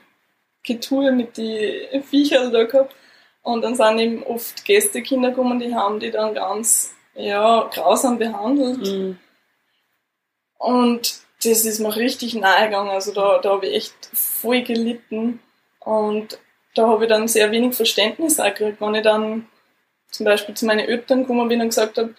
Getue 0.66 1.12
mit 1.12 1.38
den 1.38 2.04
Viechern 2.04 2.52
da 2.52 2.64
gehabt. 2.64 2.96
Und 3.42 3.62
dann 3.62 3.76
sind 3.76 4.00
eben 4.00 4.24
oft 4.24 4.66
Gästekinder 4.66 5.30
gekommen, 5.30 5.60
die 5.60 5.76
haben 5.76 6.00
die 6.00 6.12
dann 6.12 6.34
ganz 6.34 6.96
ja, 7.14 7.70
grausam 7.72 8.18
behandelt. 8.18 8.80
Mhm. 8.80 9.20
Und 10.58 11.20
das 11.44 11.66
ist 11.66 11.80
mir 11.80 11.96
richtig 11.96 12.34
nahe 12.34 12.66
gegangen. 12.66 12.90
Also 12.90 13.14
da, 13.14 13.38
da 13.38 13.52
habe 13.52 13.68
ich 13.68 13.76
echt 13.76 14.10
voll 14.14 14.64
gelitten. 14.64 15.40
Und 15.80 16.40
da 16.74 16.88
habe 16.88 17.06
ich 17.06 17.10
dann 17.10 17.28
sehr 17.28 17.52
wenig 17.52 17.76
Verständnis 17.76 18.40
auch 18.40 18.46
gekriegt, 18.46 18.82
wenn 18.82 18.96
ich 18.96 19.04
dann 19.04 19.48
zum 20.10 20.26
Beispiel 20.26 20.56
zu 20.56 20.66
meinen 20.66 20.88
Eltern 20.88 21.22
gekommen 21.22 21.48
bin 21.48 21.62
und 21.62 21.70
gesagt 21.70 21.98
habe, 21.98 22.16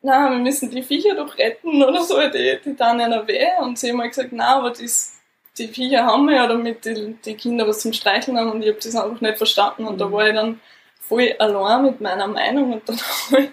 na, 0.00 0.30
wir 0.30 0.38
müssen 0.38 0.70
die 0.70 0.82
Viecher 0.82 1.14
doch 1.14 1.38
retten 1.38 1.82
oder 1.82 2.02
so, 2.02 2.18
die, 2.20 2.58
die 2.64 2.74
tun 2.74 3.00
einer 3.00 3.26
weh. 3.28 3.46
Und 3.60 3.78
sie 3.78 3.90
haben 3.90 4.00
halt 4.00 4.10
gesagt, 4.10 4.30
na, 4.32 4.56
aber 4.56 4.70
das, 4.70 5.20
die 5.58 5.68
Viecher 5.68 6.06
haben 6.06 6.26
wir 6.26 6.36
ja, 6.36 6.46
damit 6.46 6.84
die, 6.84 7.14
die 7.24 7.34
Kinder 7.34 7.66
was 7.66 7.80
zum 7.80 7.92
Streicheln 7.92 8.38
haben 8.38 8.52
und 8.52 8.62
ich 8.62 8.68
habe 8.68 8.80
das 8.82 8.96
einfach 8.96 9.20
nicht 9.20 9.36
verstanden. 9.36 9.86
Und 9.86 10.00
da 10.00 10.08
mhm. 10.08 10.12
war 10.12 10.26
ich 10.26 10.34
dann 10.34 10.60
voll 11.00 11.34
allein 11.38 11.82
mit 11.84 12.00
meiner 12.00 12.26
Meinung 12.26 12.72
und 12.72 12.88
dann 12.88 12.98
habe 13.30 13.42
ich 13.42 13.50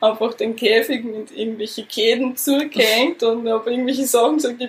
einfach 0.00 0.34
den 0.34 0.56
Käfig 0.56 1.04
mit 1.04 1.30
irgendwelchen 1.30 1.88
Käden 1.88 2.36
zugehängt 2.36 3.22
und 3.22 3.48
habe 3.48 3.70
irgendwelche 3.70 4.06
Sachen 4.06 4.36
gesagt, 4.36 4.60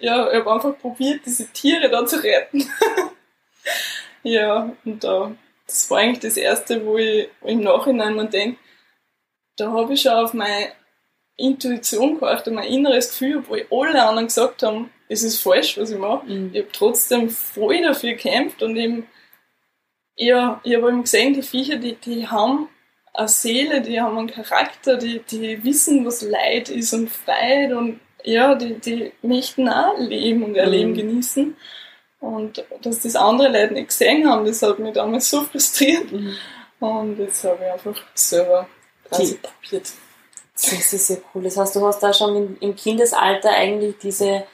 ja, 0.00 0.30
ich 0.30 0.36
habe 0.36 0.52
einfach 0.52 0.78
probiert, 0.78 1.20
diese 1.24 1.46
Tiere 1.48 1.90
da 1.90 2.06
zu 2.06 2.22
retten. 2.22 2.68
Ja, 4.26 4.74
und 4.86 5.04
da, 5.04 5.32
das 5.66 5.90
war 5.90 5.98
eigentlich 5.98 6.20
das 6.20 6.38
Erste, 6.38 6.84
wo 6.86 6.96
ich 6.96 7.28
im 7.42 7.60
Nachhinein 7.60 8.16
mir 8.16 8.26
denke, 8.26 8.58
da 9.56 9.70
habe 9.70 9.92
ich 9.92 10.00
schon 10.00 10.12
auf 10.12 10.32
meine 10.32 10.72
Intuition 11.36 12.18
gehorcht 12.18 12.46
und 12.46 12.54
mein 12.54 12.68
inneres 12.68 13.10
Gefühl, 13.10 13.38
obwohl 13.38 13.66
alle 13.70 14.04
anderen 14.04 14.28
gesagt 14.28 14.62
haben, 14.62 14.90
es 15.08 15.22
ist 15.22 15.42
falsch, 15.42 15.78
was 15.78 15.90
ich 15.90 15.98
mache. 15.98 16.26
Mhm. 16.26 16.50
Ich 16.52 16.62
habe 16.62 16.72
trotzdem 16.72 17.28
voll 17.28 17.82
dafür 17.82 18.12
gekämpft 18.12 18.62
und 18.62 18.76
eben, 18.76 19.06
ja, 20.16 20.60
ich 20.64 20.76
habe 20.76 20.88
eben 20.88 21.02
gesehen, 21.02 21.34
die 21.34 21.42
Viecher, 21.42 21.76
die, 21.76 21.94
die 21.96 22.28
haben 22.28 22.68
eine 23.12 23.28
Seele, 23.28 23.80
die 23.80 24.00
haben 24.00 24.18
einen 24.18 24.30
Charakter, 24.30 24.96
die, 24.96 25.20
die 25.20 25.62
wissen, 25.64 26.04
was 26.04 26.22
Leid 26.22 26.68
ist 26.68 26.92
und 26.94 27.10
Freiheit 27.10 27.72
und 27.72 28.00
ja, 28.24 28.54
die, 28.54 28.74
die 28.78 29.12
möchten 29.22 29.68
auch 29.68 29.98
leben 29.98 30.44
und 30.44 30.54
ihr 30.54 30.66
Leben 30.66 30.92
mhm. 30.92 30.96
genießen. 30.96 31.56
Und 32.20 32.64
dass 32.80 33.00
das 33.00 33.16
andere 33.16 33.48
Leute 33.48 33.74
nicht 33.74 33.88
gesehen 33.88 34.28
haben, 34.28 34.46
das 34.46 34.62
hat 34.62 34.78
mich 34.78 34.94
damals 34.94 35.28
so 35.28 35.42
frustriert. 35.42 36.10
Mhm. 36.10 36.34
Und 36.80 37.18
das 37.18 37.44
habe 37.44 37.58
ich 37.64 37.72
einfach 37.72 38.02
selber 38.14 38.66
quasi 39.08 39.38
probiert. 39.42 39.92
Das 40.54 40.92
ist 40.92 41.06
sehr 41.08 41.18
cool. 41.34 41.42
Das 41.42 41.56
heißt, 41.56 41.76
du 41.76 41.84
hast 41.86 42.00
da 42.00 42.12
schon 42.12 42.56
im 42.60 42.76
Kindesalter 42.76 43.50
eigentlich 43.50 43.96
diese, 43.98 44.46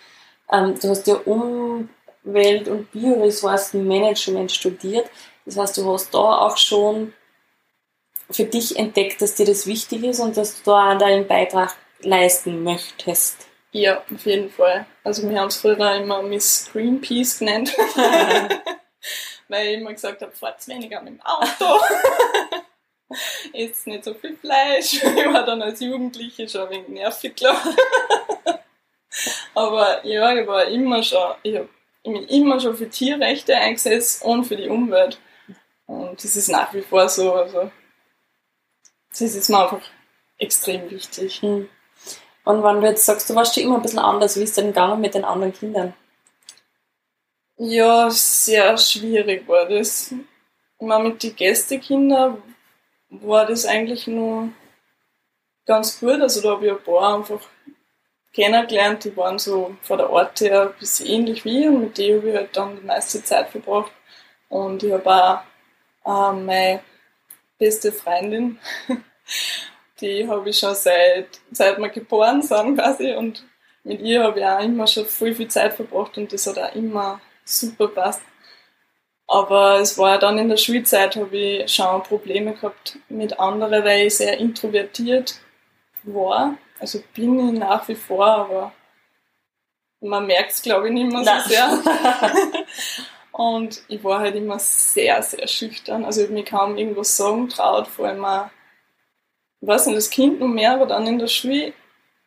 ähm, 0.50 0.78
du 0.80 0.88
hast 0.88 1.06
ja 1.06 1.16
Umwelt- 1.16 2.68
und 2.68 2.90
Bioressourcenmanagement 2.90 4.50
studiert. 4.50 5.10
Das 5.44 5.56
heißt, 5.56 5.76
du 5.76 5.92
hast 5.92 6.14
da 6.14 6.18
auch 6.18 6.56
schon 6.56 7.12
für 8.30 8.44
dich 8.44 8.78
entdeckt, 8.78 9.20
dass 9.20 9.34
dir 9.34 9.46
das 9.46 9.66
wichtig 9.66 10.04
ist 10.04 10.20
und 10.20 10.36
dass 10.36 10.62
du 10.62 10.70
da 10.70 10.94
deinen 10.94 11.26
Beitrag 11.26 11.76
leisten 12.00 12.62
möchtest. 12.62 13.46
Ja, 13.72 14.02
auf 14.12 14.24
jeden 14.24 14.50
Fall. 14.50 14.86
Also 15.04 15.28
wir 15.28 15.38
haben 15.38 15.48
es 15.48 15.56
früher 15.56 15.94
immer 15.96 16.22
Miss 16.22 16.68
Greenpeace 16.72 17.38
genannt. 17.38 17.76
Weil 19.48 19.66
ich 19.66 19.80
immer 19.80 19.92
gesagt 19.92 20.22
habe, 20.22 20.32
fahrt 20.32 20.66
weniger 20.68 21.00
mit 21.02 21.14
dem 21.14 21.22
Auto. 21.22 21.80
Isst 23.53 23.87
nicht 23.87 24.05
so 24.05 24.14
viel 24.14 24.37
Fleisch. 24.37 25.03
Ich 25.03 25.27
war 25.27 25.44
dann 25.44 25.62
als 25.62 25.81
Jugendliche 25.81 26.49
schon 26.49 26.62
ein 26.62 26.70
wenig 26.70 26.88
nervig, 26.88 27.35
klar. 27.37 27.61
Aber 29.55 30.05
ja, 30.07 30.35
ich 30.37 30.46
war 30.46 30.64
immer 30.66 31.03
schon, 31.03 31.35
ich 31.42 31.57
habe 31.57 31.68
mich 32.05 32.31
immer 32.31 32.61
schon 32.61 32.77
für 32.77 32.88
Tierrechte 32.88 33.57
eingesetzt 33.57 34.25
und 34.25 34.44
für 34.44 34.57
die 34.57 34.68
Umwelt. 34.68 35.18
Und 35.87 36.23
das 36.23 36.37
ist 36.37 36.49
nach 36.49 36.73
wie 36.73 36.83
vor 36.83 37.09
so. 37.09 37.35
Also, 37.35 37.70
das 39.11 39.20
ist 39.20 39.51
mir 39.51 39.62
einfach 39.62 39.83
extrem 40.38 40.88
wichtig. 40.90 41.42
Mhm. 41.42 41.68
Und 42.44 42.62
wenn 42.62 42.81
du 42.81 42.87
jetzt 42.87 43.05
sagst, 43.05 43.29
du 43.29 43.35
warst 43.35 43.55
schon 43.55 43.64
immer 43.64 43.77
ein 43.77 43.83
bisschen 43.83 43.99
anders, 43.99 44.38
wie 44.38 44.44
ist 44.44 44.57
denn 44.57 44.68
gegangen 44.68 45.01
mit 45.01 45.14
den 45.14 45.25
anderen 45.25 45.53
Kindern? 45.53 45.94
Ja, 47.57 48.09
sehr 48.11 48.79
schwierig 48.79 49.46
war 49.46 49.68
das. 49.68 50.14
Mal 50.79 51.03
mit 51.03 51.23
den 51.23 51.37
Gästekindern 51.37 52.42
war 53.11 53.46
das 53.46 53.66
eigentlich 53.66 54.07
nur 54.07 54.49
ganz 55.66 56.01
gut. 56.01 56.20
Also 56.20 56.40
da 56.40 56.51
habe 56.51 56.66
ich 56.66 56.73
ein 56.73 56.83
paar 56.83 57.16
einfach 57.16 57.40
kennengelernt, 58.33 59.05
die 59.05 59.16
waren 59.16 59.38
so 59.38 59.77
von 59.83 59.99
der 59.99 60.09
Art 60.09 60.40
her 60.40 60.62
ein 60.62 60.79
bisschen 60.79 61.07
ähnlich 61.07 61.44
wie 61.44 61.62
ich 61.62 61.68
und 61.68 61.81
mit 61.81 61.99
denen 61.99 62.18
habe 62.18 62.31
ich 62.31 62.37
halt 62.37 62.57
dann 62.57 62.77
die 62.77 62.87
meiste 62.87 63.23
Zeit 63.23 63.49
verbracht. 63.51 63.92
Und 64.49 64.83
ich 64.83 64.92
habe 64.92 65.44
auch 66.05 66.33
äh, 66.33 66.33
meine 66.33 66.81
beste 67.59 67.92
Freundin, 67.92 68.59
die 70.01 70.27
habe 70.27 70.49
ich 70.49 70.59
schon 70.59 70.75
seit, 70.75 71.40
seit 71.51 71.79
wir 71.79 71.88
geboren 71.88 72.42
sind 72.42 72.77
quasi 72.77 73.12
und 73.14 73.44
mit 73.85 74.01
ihr 74.01 74.23
habe 74.23 74.40
ich 74.40 74.46
auch 74.46 74.61
immer 74.61 74.87
schon 74.87 75.07
viel, 75.07 75.35
viel 75.35 75.49
Zeit 75.49 75.75
verbracht 75.75 76.16
und 76.18 76.33
das 76.33 76.46
hat 76.46 76.59
auch 76.59 76.75
immer 76.75 77.20
super 77.44 77.88
passt. 77.88 78.23
Aber 79.30 79.78
es 79.78 79.96
war 79.96 80.14
ja 80.14 80.18
dann 80.18 80.38
in 80.38 80.48
der 80.48 80.56
Schulzeit, 80.56 81.14
habe 81.14 81.36
ich 81.36 81.72
schon 81.72 82.02
Probleme 82.02 82.52
gehabt 82.52 82.98
mit 83.08 83.38
anderen, 83.38 83.84
weil 83.84 84.08
ich 84.08 84.16
sehr 84.16 84.36
introvertiert 84.38 85.36
war. 86.02 86.56
Also 86.80 87.00
bin 87.14 87.38
ich 87.38 87.60
nach 87.60 87.86
wie 87.86 87.94
vor, 87.94 88.26
aber 88.26 88.72
man 90.00 90.26
merkt 90.26 90.50
es 90.50 90.62
glaube 90.62 90.88
ich 90.88 90.94
nicht 90.94 91.12
mehr 91.12 91.22
so 91.22 91.48
sehr. 91.48 91.78
und 93.32 93.82
ich 93.86 94.02
war 94.02 94.18
halt 94.18 94.34
immer 94.34 94.58
sehr, 94.58 95.22
sehr 95.22 95.46
schüchtern. 95.46 96.04
Also 96.04 96.22
ich 96.22 96.26
habe 96.26 96.34
mich 96.34 96.46
kaum 96.46 96.76
irgendwas 96.76 97.16
sagen 97.16 97.48
traut, 97.48 97.86
vor 97.86 98.08
allem 98.08 98.24
auch 98.24 98.50
ich 99.60 99.68
weiß 99.68 99.86
nicht, 99.86 99.96
das 99.96 100.10
Kind 100.10 100.40
noch 100.40 100.48
mehr, 100.48 100.72
aber 100.72 100.86
dann 100.86 101.06
in 101.06 101.20
der 101.20 101.28
Schule 101.28 101.72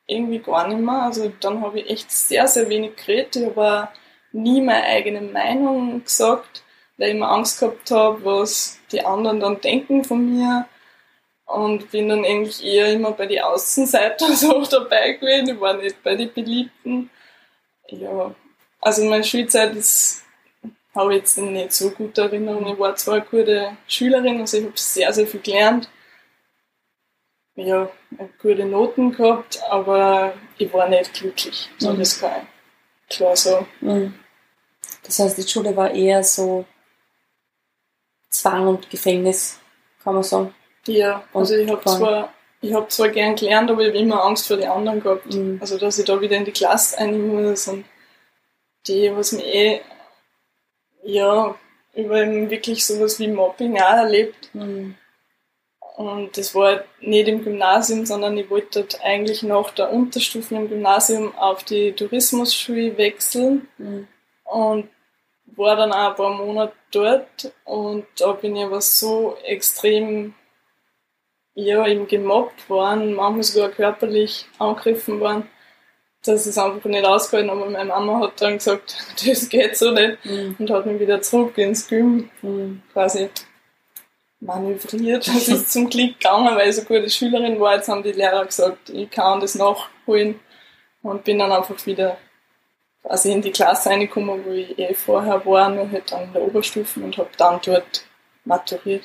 irgendwie 0.07 0.39
gar 0.39 0.69
nicht 0.69 0.79
mehr. 0.79 1.01
Also 1.01 1.33
dann 1.41 1.59
habe 1.59 1.81
ich 1.81 1.89
echt 1.89 2.11
sehr, 2.11 2.47
sehr 2.47 2.69
wenig 2.69 2.95
geredet. 2.95 3.35
Ich 3.35 3.45
habe 3.45 3.89
nie 4.31 4.61
meine 4.61 4.85
eigene 4.85 5.19
Meinung 5.19 6.01
gesagt, 6.01 6.63
weil 6.97 7.10
ich 7.10 7.15
immer 7.15 7.32
Angst 7.32 7.60
gehabt 7.60 7.91
habe, 7.91 8.23
was 8.23 8.79
die 8.91 9.06
anderen 9.06 9.39
dann 9.39 9.62
denken 9.62 10.03
von 10.03 10.34
mir. 10.34 10.67
Und 11.45 11.91
bin 11.91 12.10
dann 12.10 12.25
eigentlich 12.25 12.63
eher 12.63 12.93
immer 12.93 13.12
bei 13.12 13.25
den 13.25 13.43
Außenseitern 13.43 14.36
so 14.36 14.63
dabei 14.65 15.13
gewesen. 15.13 15.49
Ich 15.49 15.62
war 15.62 15.73
nicht 15.73 16.01
bei 16.01 16.15
den 16.15 16.34
Beliebten. 16.34 17.10
Ja, 17.89 18.34
also 18.82 19.03
meine 19.03 19.23
Schulzeit 19.23 19.75
ist 19.75 20.23
habe 20.95 21.15
jetzt 21.15 21.38
nicht 21.38 21.73
so 21.73 21.91
gute 21.91 22.21
Erinnerungen. 22.21 22.73
Ich 22.73 22.79
war 22.79 22.95
zwar 22.95 23.15
eine 23.15 23.25
gute 23.25 23.77
Schülerin, 23.88 24.39
also 24.39 24.58
ich 24.58 24.65
habe 24.65 24.73
sehr, 24.75 25.12
sehr 25.13 25.27
viel 25.27 25.41
gelernt. 25.41 25.89
Ja, 27.56 27.89
gute 28.41 28.65
Noten 28.65 29.12
gehabt, 29.12 29.62
aber 29.69 30.34
ich 30.58 30.73
war 30.73 30.88
nicht 30.89 31.13
glücklich. 31.13 31.69
So 31.77 31.91
mhm. 31.91 31.99
das 31.99 32.19
kann 32.19 32.47
ich 33.08 33.15
klar 33.15 33.36
sagen. 33.36 33.67
Mhm. 33.82 34.13
Das 35.03 35.19
heißt, 35.19 35.38
die 35.38 35.47
Schule 35.47 35.75
war 35.75 35.91
eher 35.91 36.23
so 36.23 36.65
Zwang 38.34 38.67
und 38.67 38.89
Gefängnis, 38.89 39.60
kann 40.04 40.15
man 40.15 40.24
sagen. 40.24 40.54
Ja, 40.88 41.24
also 41.34 41.56
ich 41.56 41.69
habe 41.69 41.84
zwar, 41.84 42.34
ich 42.62 42.74
hab 42.74 42.91
zwar 42.91 43.10
gern 43.10 43.36
gelernt, 43.36 43.69
aber 43.69 43.82
ich 43.82 43.89
habe 43.89 44.00
immer 44.00 44.24
Angst 44.24 44.48
vor 44.48 44.58
den 44.58 44.69
anderen 44.69 45.02
gehabt. 45.02 45.34
Mhm. 45.34 45.60
Also 45.62 45.78
dass 45.78 46.00
ich 46.00 46.06
da 46.06 46.19
wieder 46.19 46.36
in 46.36 46.46
die 46.46 46.52
Klasse 46.52 46.98
rein 46.98 47.28
muss 47.28 47.67
und 47.67 47.86
die, 48.88 49.15
was 49.15 49.32
mir 49.32 49.46
eh 49.46 49.82
ja, 51.04 51.56
über 51.93 52.26
wirklich 52.50 52.86
sowas 52.86 53.19
wie 53.19 53.28
Mobbing 53.28 53.78
auch 53.78 53.93
erlebt. 53.93 54.50
Mhm. 54.54 54.96
Und 55.96 56.38
das 56.38 56.56
war 56.56 56.84
nicht 57.02 57.28
im 57.28 57.43
Gymnasium, 57.43 58.06
sondern 58.06 58.36
ich 58.38 58.50
wollte 58.50 58.80
dort 58.80 59.00
eigentlich 59.04 59.43
nach 59.43 59.69
der 59.72 59.91
Unterstufe 59.93 60.56
im 60.56 60.67
Gymnasium 60.67 61.36
auf 61.38 61.63
die 61.63 61.91
Tourismusschule 61.91 62.98
wechseln. 62.98 63.67
Mhm. 63.78 64.08
Und 64.43 64.89
war 65.46 65.76
dann 65.76 65.91
auch 65.91 66.10
ein 66.10 66.15
paar 66.15 66.34
Monate 66.34 66.74
dort 66.93 67.51
und 67.65 68.06
da 68.17 68.34
bin 68.34 68.56
ich 68.56 68.63
aber 68.63 68.82
so 68.82 69.38
extrem 69.43 70.34
ja, 71.56 71.86
eben 71.88 72.08
gemobbt 72.08 72.69
worden, 72.69 73.13
manchmal 73.13 73.43
sogar 73.43 73.69
körperlich 73.69 74.45
angegriffen 74.58 75.19
worden, 75.19 75.47
dass 76.25 76.45
es 76.45 76.58
einfach 76.58 76.86
nicht 76.86 77.06
ausgehalten 77.06 77.49
aber 77.49 77.69
meine 77.69 77.86
Mama 77.86 78.21
hat 78.21 78.41
dann 78.41 78.53
gesagt, 78.53 78.95
das 79.25 79.49
geht 79.49 79.77
so 79.77 79.91
nicht 79.91 80.23
mhm. 80.25 80.56
und 80.58 80.69
hat 80.69 80.86
mich 80.86 80.99
wieder 80.99 81.21
zurück 81.21 81.58
ins 81.58 81.88
Gym 81.88 82.29
mhm. 82.41 82.82
quasi 82.91 83.29
manövriert. 84.39 85.27
Das 85.34 85.47
ist 85.47 85.71
zum 85.71 85.89
Glück 85.89 86.19
gegangen, 86.19 86.56
weil 86.56 86.69
ich 86.69 86.75
so 86.75 86.84
gute 86.84 87.10
Schülerin 87.10 87.60
war. 87.60 87.75
Jetzt 87.75 87.88
haben 87.88 88.03
die 88.03 88.12
Lehrer 88.12 88.45
gesagt, 88.45 88.89
ich 88.89 89.10
kann 89.10 89.39
das 89.39 89.56
nachholen 89.56 90.39
und 91.01 91.23
bin 91.23 91.39
dann 91.39 91.51
einfach 91.51 91.86
wieder 91.86 92.17
quasi 93.03 93.31
in 93.31 93.41
die 93.41 93.51
Klasse 93.51 93.89
reingekommen, 93.89 94.45
wo 94.45 94.51
ich 94.51 94.77
eh 94.79 94.93
vorher 94.93 95.45
war, 95.45 95.69
nur 95.69 95.89
halt 95.91 96.11
dann 96.11 96.23
in 96.23 96.33
der 96.33 96.41
Oberstufe 96.41 96.99
und 96.99 97.17
habe 97.17 97.29
dann 97.37 97.59
dort 97.63 98.05
maturiert. 98.45 99.03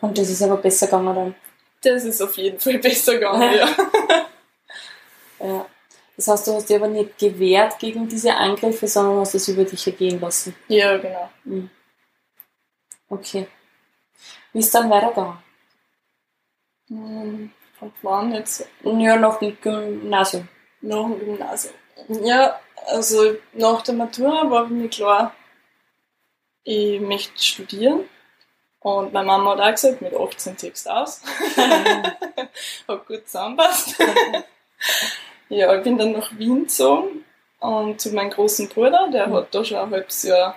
Und 0.00 0.16
das 0.16 0.30
ist 0.30 0.42
aber 0.42 0.56
besser 0.56 0.86
gegangen 0.86 1.14
dann? 1.14 1.34
Das 1.82 2.04
ist 2.04 2.22
auf 2.22 2.36
jeden 2.36 2.58
Fall 2.58 2.78
besser 2.82 3.14
gegangen, 3.14 3.52
ja. 3.54 3.68
ja. 5.46 5.66
Das 6.16 6.28
heißt, 6.28 6.46
du 6.48 6.54
hast 6.54 6.68
dir 6.68 6.76
aber 6.76 6.88
nicht 6.88 7.18
gewehrt 7.18 7.78
gegen 7.78 8.06
diese 8.06 8.34
Angriffe, 8.34 8.86
sondern 8.86 9.20
hast 9.20 9.34
es 9.34 9.48
über 9.48 9.64
dich 9.64 9.86
ergehen 9.86 10.20
lassen. 10.20 10.54
Ja, 10.68 10.98
genau. 10.98 11.30
Mhm. 11.44 11.70
Okay. 13.08 13.46
Wie 14.52 14.58
ist 14.58 14.74
dann 14.74 14.90
weitergegangen? 14.90 15.38
Hm, 16.88 17.52
von 17.78 17.92
wann 18.02 18.34
jetzt? 18.34 18.68
Ja, 18.82 19.16
nach 19.16 19.38
dem 19.38 19.56
Gymnasium. 19.60 20.48
Nach 20.82 21.06
dem 21.06 21.18
Gymnasium. 21.18 21.74
Ja, 22.22 22.60
also 22.86 23.36
nach 23.52 23.82
der 23.82 23.94
Matura 23.94 24.50
war 24.50 24.66
für 24.66 24.74
mich 24.74 24.90
klar, 24.90 25.34
ich 26.64 27.00
möchte 27.00 27.42
studieren. 27.42 28.08
Und 28.80 29.12
meine 29.12 29.26
Mama 29.26 29.52
hat 29.52 29.60
auch 29.60 29.70
gesagt, 29.70 30.00
mit 30.00 30.14
18 30.14 30.56
Text 30.56 30.88
aus. 30.88 31.22
hat 32.88 33.06
gut 33.06 33.26
zusammenpasst. 33.26 33.96
Ja, 35.50 35.74
ich 35.74 35.82
bin 35.82 35.98
dann 35.98 36.12
nach 36.12 36.30
Wien 36.38 36.62
gezogen 36.62 37.24
und 37.58 38.00
zu 38.00 38.14
meinem 38.14 38.30
großen 38.30 38.68
Bruder, 38.68 39.08
der 39.12 39.26
mhm. 39.26 39.34
hat 39.34 39.52
da 39.52 39.64
schon 39.64 39.78
ein 39.78 39.90
halbes 39.90 40.22
Jahr 40.22 40.54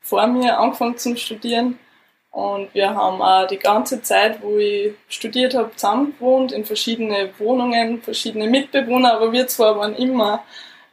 vor 0.00 0.26
mir 0.26 0.58
angefangen 0.58 0.98
zu 0.98 1.16
studieren. 1.16 1.78
Und 2.30 2.72
wir 2.74 2.94
haben 2.94 3.22
auch 3.22 3.46
die 3.46 3.58
ganze 3.58 4.02
Zeit, 4.02 4.42
wo 4.42 4.58
ich 4.58 4.92
studiert 5.08 5.54
habe, 5.54 5.74
zusammen 5.74 6.12
gewohnt, 6.12 6.52
in 6.52 6.66
verschiedene 6.66 7.30
Wohnungen, 7.38 8.02
verschiedene 8.02 8.46
Mitbewohner, 8.48 9.14
aber 9.14 9.32
wir 9.32 9.48
zwei 9.48 9.74
waren 9.74 9.96
immer 9.96 10.44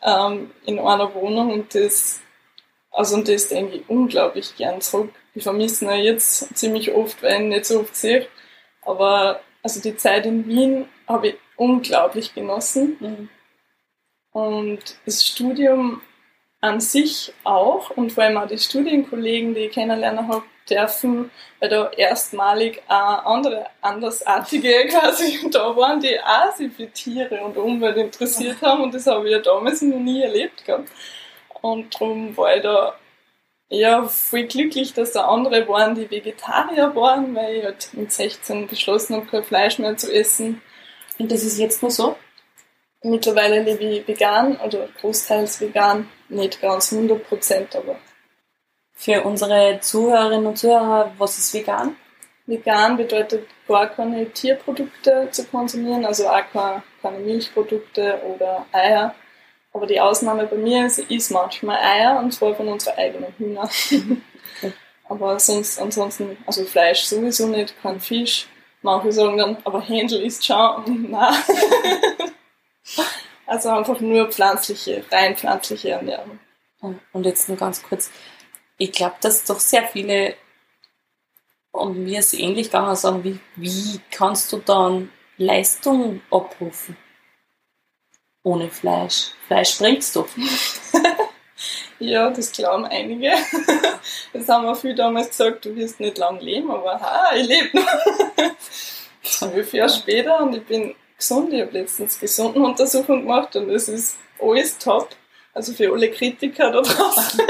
ähm, 0.05 0.51
in 0.65 0.79
einer 0.79 1.13
Wohnung 1.13 1.51
und 1.51 1.75
das, 1.75 2.21
also 2.91 3.15
und 3.15 3.27
das 3.27 3.49
denke 3.49 3.77
ich 3.77 3.89
unglaublich 3.89 4.55
gern 4.55 4.79
zurück. 4.79 5.11
Ich 5.33 5.43
vermisse 5.43 5.85
ihn 5.85 6.03
jetzt 6.03 6.55
ziemlich 6.55 6.93
oft, 6.93 7.21
weil 7.21 7.41
ich 7.41 7.47
nicht 7.47 7.65
so 7.65 7.81
oft 7.81 7.95
sehe. 7.95 8.27
Aber 8.83 9.41
also 9.63 9.81
die 9.81 9.97
Zeit 9.97 10.25
in 10.25 10.47
Wien 10.47 10.87
habe 11.07 11.29
ich 11.29 11.35
unglaublich 11.57 12.33
genossen. 12.33 12.97
Mhm. 12.99 13.29
Und 14.31 14.97
das 15.05 15.25
Studium 15.25 16.01
an 16.65 16.81
sich 16.81 17.31
auch 17.43 17.91
und 17.91 18.11
vor 18.11 18.23
allem 18.23 18.37
auch 18.37 18.47
die 18.47 18.57
Studienkollegen, 18.57 19.53
die 19.53 19.61
ich 19.61 19.71
kennenlernen 19.71 20.27
habe 20.27 20.43
dürfen, 20.67 21.29
weil 21.59 21.69
da 21.69 21.89
erstmalig 21.89 22.81
auch 22.87 23.25
andere 23.25 23.67
Andersartige 23.81 24.87
quasi 24.89 25.47
da 25.51 25.75
waren, 25.75 25.99
die 25.99 26.19
auch 26.19 26.55
sich 26.55 26.73
für 26.73 26.89
Tiere 26.89 27.43
und 27.43 27.57
Umwelt 27.57 27.97
interessiert 27.97 28.61
haben 28.63 28.81
und 28.81 28.93
das 28.95 29.05
habe 29.05 29.27
ich 29.27 29.31
ja 29.31 29.39
damals 29.39 29.83
noch 29.83 29.99
nie 29.99 30.23
erlebt 30.23 30.65
gehabt. 30.65 30.89
Und 31.61 31.93
darum 31.93 32.35
war 32.35 32.55
ich 32.55 32.63
da 32.63 32.95
ja 33.69 34.03
voll 34.03 34.43
glücklich, 34.43 34.93
dass 34.93 35.11
da 35.11 35.27
andere 35.27 35.67
waren, 35.67 35.95
die 35.95 36.09
Vegetarier 36.09 36.95
waren, 36.95 37.35
weil 37.35 37.57
ich 37.57 37.63
halt 37.63 37.89
mit 37.93 38.11
16 38.11 38.67
beschlossen 38.67 39.15
habe, 39.15 39.27
kein 39.27 39.43
Fleisch 39.43 39.77
mehr 39.77 39.97
zu 39.97 40.11
essen. 40.11 40.61
Und 41.19 41.31
das 41.31 41.43
ist 41.43 41.59
jetzt 41.59 41.81
nur 41.81 41.91
so? 41.91 42.15
Mittlerweile 43.05 43.61
lebe 43.61 43.83
ich 43.83 44.07
vegan 44.07 44.57
oder 44.57 44.87
großteils 44.99 45.61
vegan, 45.61 46.09
nicht 46.27 46.59
ganz 46.59 46.91
100% 46.91 47.77
aber. 47.77 47.97
Für 48.93 49.23
unsere 49.23 49.79
Zuhörerinnen 49.79 50.47
und 50.47 50.57
Zuhörer, 50.57 51.11
was 51.17 51.37
ist 51.37 51.53
vegan? 51.53 51.95
Vegan 52.47 52.97
bedeutet 52.97 53.47
gar 53.67 53.89
keine 53.89 54.29
Tierprodukte 54.31 55.27
zu 55.29 55.45
konsumieren, 55.45 56.05
also 56.05 56.27
auch 56.27 56.41
keine 56.51 57.19
Milchprodukte 57.19 58.21
oder 58.33 58.65
Eier. 58.71 59.13
Aber 59.71 59.85
die 59.85 60.01
Ausnahme 60.01 60.47
bei 60.47 60.55
mir 60.55 60.87
ist, 60.87 61.03
ich 61.07 61.29
manchmal 61.29 61.77
Eier 61.77 62.19
und 62.19 62.31
zwar 62.31 62.55
von 62.55 62.67
unseren 62.67 62.97
eigenen 62.97 63.33
Hühnern. 63.37 63.69
Okay. 63.69 64.73
Aber 65.07 65.39
sonst, 65.39 65.79
ansonsten, 65.79 66.35
also 66.47 66.65
Fleisch 66.65 67.03
sowieso 67.03 67.45
nicht, 67.45 67.75
kein 67.83 67.99
Fisch, 67.99 68.47
Manche 68.85 69.11
sagen 69.11 69.37
dann, 69.39 69.57
aber 69.63 69.81
Händel 69.81 70.21
ist 70.21 70.45
schon, 70.45 71.07
nein. 71.09 71.33
also 73.45 73.69
einfach 73.69 73.99
nur 73.99 74.31
pflanzliche, 74.31 75.03
rein 75.11 75.35
pflanzliche 75.35 75.91
Ernährung. 75.91 76.39
Und 77.13 77.25
jetzt 77.25 77.49
nur 77.49 77.57
ganz 77.57 77.81
kurz, 77.81 78.11
ich 78.77 78.91
glaube, 78.91 79.15
dass 79.21 79.43
doch 79.43 79.59
sehr 79.59 79.87
viele, 79.87 80.35
und 81.71 82.03
mir 82.03 82.19
ist 82.19 82.33
ähnlich 82.33 82.67
gegangen, 82.67 82.95
sagen, 82.95 83.23
wie, 83.23 83.39
wie 83.55 83.99
kannst 84.11 84.51
du 84.51 84.57
dann 84.57 85.11
Leistung 85.37 86.21
abrufen? 86.29 86.95
Ohne 88.43 88.69
Fleisch. 88.69 89.31
Fleisch 89.47 89.77
bringt's 89.79 90.13
doch. 90.13 90.27
ja, 91.99 92.29
das 92.29 92.51
glauben 92.51 92.85
einige. 92.85 93.31
Das 94.33 94.49
haben 94.49 94.65
wir 94.65 94.75
viel 94.75 94.93
damals 94.93 95.29
gesagt, 95.29 95.63
du 95.63 95.75
wirst 95.75 95.99
nicht 95.99 96.17
lang 96.17 96.39
leben, 96.41 96.69
aber 96.69 96.99
ha, 96.99 97.33
ich 97.35 97.47
lebe 97.47 97.77
noch. 97.77 97.87
Zwölf 99.23 99.73
Jahre 99.73 99.89
später 99.89 100.41
und 100.41 100.55
ich 100.55 100.65
bin 100.65 100.93
gesund. 101.17 101.53
Ich 101.53 101.61
habe 101.61 101.71
letztens 101.71 102.19
Gesundenuntersuchung 102.19 103.21
gemacht 103.21 103.55
und 103.55 103.69
es 103.69 103.87
ist 103.87 104.17
alles 104.39 104.77
top. 104.77 105.09
Also 105.53 105.73
für 105.73 105.91
alle 105.91 106.11
Kritiker 106.11 106.71
da 106.71 106.81
draußen. 106.81 107.41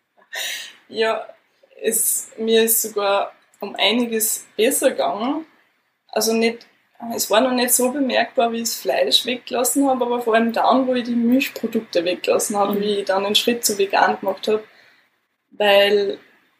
ja, 0.88 1.26
es, 1.82 2.30
mir 2.38 2.62
ist 2.62 2.82
sogar 2.82 3.32
um 3.60 3.74
einiges 3.76 4.46
besser 4.56 4.90
gegangen. 4.90 5.46
Also 6.08 6.32
nicht, 6.32 6.66
es 7.14 7.30
war 7.30 7.40
noch 7.40 7.52
nicht 7.52 7.72
so 7.72 7.90
bemerkbar, 7.90 8.52
wie 8.52 8.58
ich 8.58 8.62
das 8.62 8.76
Fleisch 8.76 9.26
weggelassen 9.26 9.88
habe, 9.88 10.06
aber 10.06 10.22
vor 10.22 10.34
allem 10.34 10.52
dann, 10.52 10.86
wo 10.86 10.94
ich 10.94 11.04
die 11.04 11.14
Milchprodukte 11.14 12.04
weggelassen 12.04 12.56
habe, 12.56 12.74
mhm. 12.74 12.80
wie 12.80 12.94
ich 13.00 13.04
dann 13.04 13.24
den 13.24 13.34
Schritt 13.34 13.64
zu 13.64 13.76
vegan 13.76 14.18
gemacht 14.18 14.48
habe, 14.48 14.64
weil 15.50 16.18